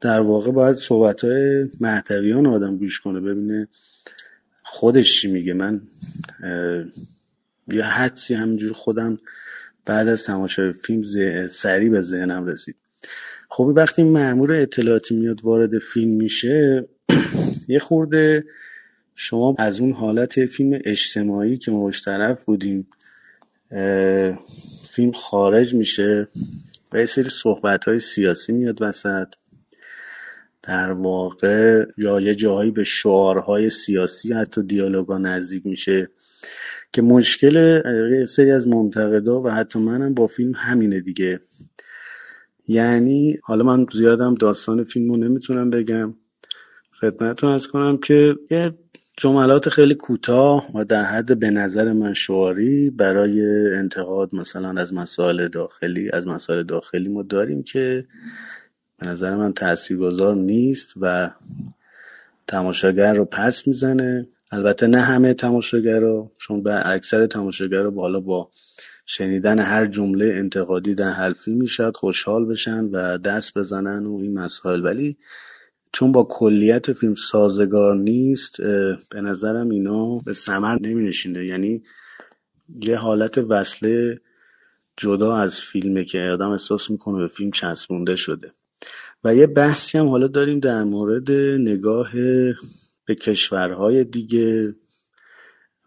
[0.00, 3.68] در واقع باید صحبت های محتویان آدم گوش کنه ببینه
[4.62, 5.54] خودش چی میگه.
[5.54, 5.80] من
[7.68, 9.18] یه حدسی همینجور خودم
[9.86, 11.02] بعد از تماشای فیلم
[11.48, 12.76] سریع به ذهنم رسید.
[13.48, 16.88] خب وقتی معمور اطلاعاتی میاد وارد فیلم میشه
[17.68, 18.44] یه خورده
[19.14, 22.86] شما از اون حالت فیلم اجتماعی که ما طرف بودیم
[24.90, 26.28] فیلم خارج میشه
[26.92, 29.28] و یه سری صحبت های سیاسی میاد وسط.
[30.62, 36.08] در واقع یا یه جاهایی به شعارهای سیاسی حتی دیالوگا نزدیک میشه.
[36.94, 37.82] که مشکل
[38.24, 41.40] سری از منتقدا و حتی منم با فیلم همینه دیگه.
[42.68, 46.14] یعنی حالا من زیادم داستان فیلم رو نمی‌تونم بگم.
[47.00, 48.72] خدمتتون از کنم که یه
[49.16, 53.40] جملات خیلی کوتاه و در حد به نظر من شعاری برای
[53.74, 58.06] انتقاد مثلا از مسائل داخلی از مسائل داخلی ما داریم که
[58.98, 61.30] به نظر من تاثیرگذار نیست و
[62.46, 64.26] تماشاگر رو پس می‌زنه.
[64.54, 68.50] البته نه همه تماشاگرها چون به اکثر تماشاگرها بالا با
[69.06, 74.84] شنیدن هر جمله انتقادی در حلفی می‌شد خوشحال بشن و دست بزنن و این مسائل.
[74.84, 75.16] ولی
[75.92, 78.56] چون با کلیت فیلم سازگار نیست
[79.10, 81.82] به نظرم اینا به سمر نمی نشینده یعنی
[82.80, 84.20] یه حالت وصله
[84.96, 88.52] جدا از فیلمه که آدم احساس می‌کنه به فیلم چسبونده شده.
[89.24, 91.30] و یه بحثی هم حالا داریم در مورد
[91.60, 92.10] نگاه
[93.06, 94.74] به کشورهای دیگه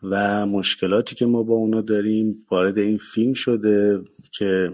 [0.03, 4.01] و مشکلاتی که ما با اونا داریم وارد این فیلم شده
[4.31, 4.71] که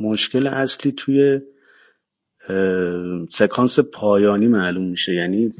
[0.00, 1.40] مشکل اصلی توی
[3.30, 5.14] سکانس پایانی معلوم میشه.
[5.14, 5.52] یعنی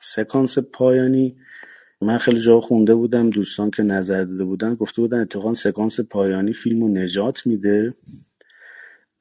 [0.00, 1.36] سکانس پایانی
[2.00, 6.52] من خیلی جا خونده بودم دوستان که نظر داده بودن گفته بودن اتفاقا سکانس پایانی
[6.52, 7.94] فیلم رو نجات میده.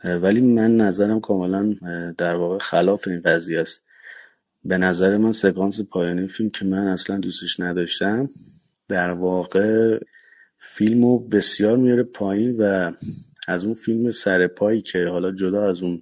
[0.04, 1.76] ولی من نظرم کاملا
[2.18, 3.87] در واقع خلاف این قضیه است.
[4.68, 8.30] به نظر من سکانس پایانی فیلم که من اصلا دوستش نداشتم
[8.90, 10.00] در واقع
[10.60, 12.92] فیلم رو بسیار میاره پایین و
[13.48, 16.02] از اون فیلم سر پایی که حالا جدا از اون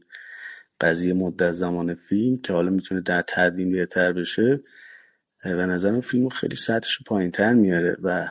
[0.82, 4.59] قضیه مدت زمان فیلم که حالا می‌تونه در تدوین بهتر بشه
[5.43, 8.30] به نظرم فیلم خیلی سطحش پایین تر میاره و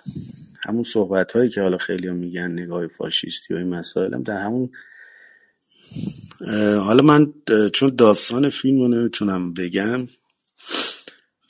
[0.67, 4.71] همون صحبت هایی که حالا خیلی میگن نگاه فاشیستی و این مسائل هم در همون
[6.79, 7.33] حالا من
[7.73, 10.07] چون داستان فیلم رو نمی‌تونم بگم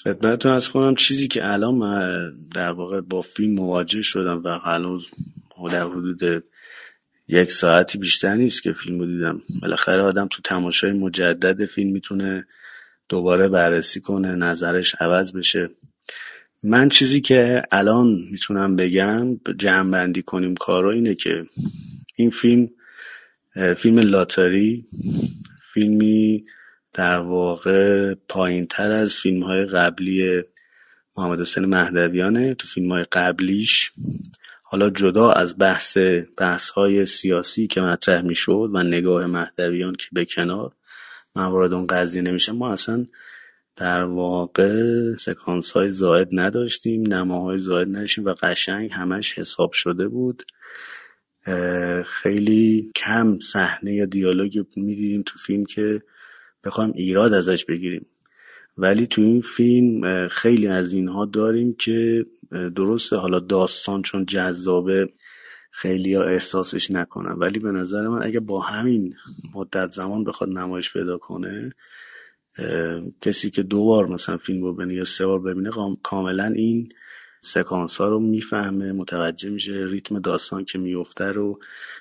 [0.05, 5.07] خدمتتون از کنم چیزی که الان من در واقع با فیلم مواجه شدم و هنوز
[5.71, 6.45] در حدود
[7.29, 9.41] یک ساعتی بیشتر نیست که فیلم رو دیدم.
[9.63, 12.47] بالاخره آدم تو تماشای مجدد فیلم می‌تونه
[13.09, 15.71] دوباره بررسی کنه نظرش عوض بشه.
[16.63, 21.47] من چیزی که الان می‌تونم بگم جمع بندی کنیم کارو اینه که
[22.17, 22.71] این فیلم
[23.77, 24.87] فیلم لاتاری
[25.73, 26.45] فیلمی
[26.95, 30.43] در واقع پایین تر از فیلم های قبلی
[31.17, 32.55] محمد حسین مهدویانه.
[32.55, 33.93] تو فیلم های قبلیش
[34.63, 35.99] حالا جدا از بحث
[36.39, 40.73] بحث های سیاسی که مطرح می‌شد و نگاه مهدویان که به کنار
[41.37, 43.07] من وارد اون قضیه نمیشه ما اصلا
[43.77, 50.43] در واقع سکانس های زاید نداشتیم نماهای زاید نداشتیم و قشنگ همش حساب شده بود.
[52.05, 56.03] خیلی کم صحنه یا دیالوگ می‌دیدیم تو فیلم که
[56.65, 58.07] بخوایم ایراد ازش بگیریم.
[58.79, 62.27] ولی تو این فیلم خیلی از اینها داریم که
[62.77, 63.17] درسته.
[63.17, 65.09] حالا داستان چون جذابه
[65.71, 67.33] خیلی ها احساسش نکنن.
[67.33, 69.15] ولی به نظر من اگه با همین
[69.55, 71.73] مدت زمان بخواد نمایش پیدا کنه
[73.21, 75.71] کسی که دو بار مثلا فیلم رو ببینه یا سه بار ببینه
[76.03, 76.89] کاملا این
[77.41, 81.59] سکانس ها رو می‌فهمه متوجه میشه ریتم داستان که میفته رو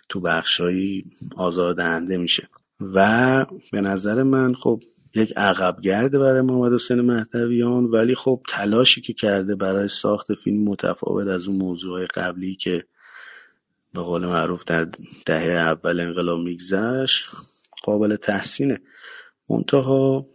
[0.10, 2.48] تو بخشایی آزاردهنده میشه.
[2.94, 4.82] و به نظر من خب
[5.16, 10.64] یک عقب گرده برای محمد حسین مهدویان ولی خب تلاشی که کرده برای ساخت فیلم
[10.64, 12.84] متفاوت از اون موضوع قبلی که
[13.94, 14.88] به قول معروف در
[15.26, 17.30] دهه اول انقلاب میگذشت
[17.84, 18.82] قابل تحسینه.
[19.50, 20.26] منتها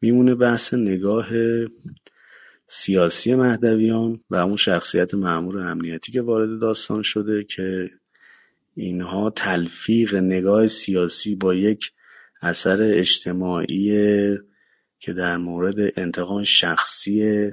[0.00, 1.26] میمونه بحث نگاه
[2.66, 7.90] سیاسی مهدویان و اون شخصیت معمور امنیتی که وارد داستان شده که
[8.74, 11.92] اینها تلفیق نگاه سیاسی با یک
[12.42, 13.88] اثر اجتماعی
[14.98, 17.50] که در مورد انتقام شخصی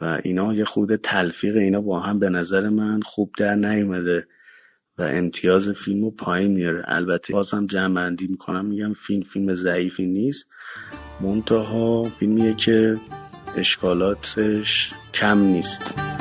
[0.00, 4.26] و اینا یه خود تلفیق اینا با هم به نظر من خوب در نیومده
[4.98, 6.82] و امتیاز فیلم رو پایین میاره.
[6.86, 10.48] البته بازم جمع بندی می‌کنم میگم فیلم فیلم ضعیفی نیست.
[11.20, 12.96] منتها فیلمیه که
[13.56, 16.17] اشکالاتش کم نیست.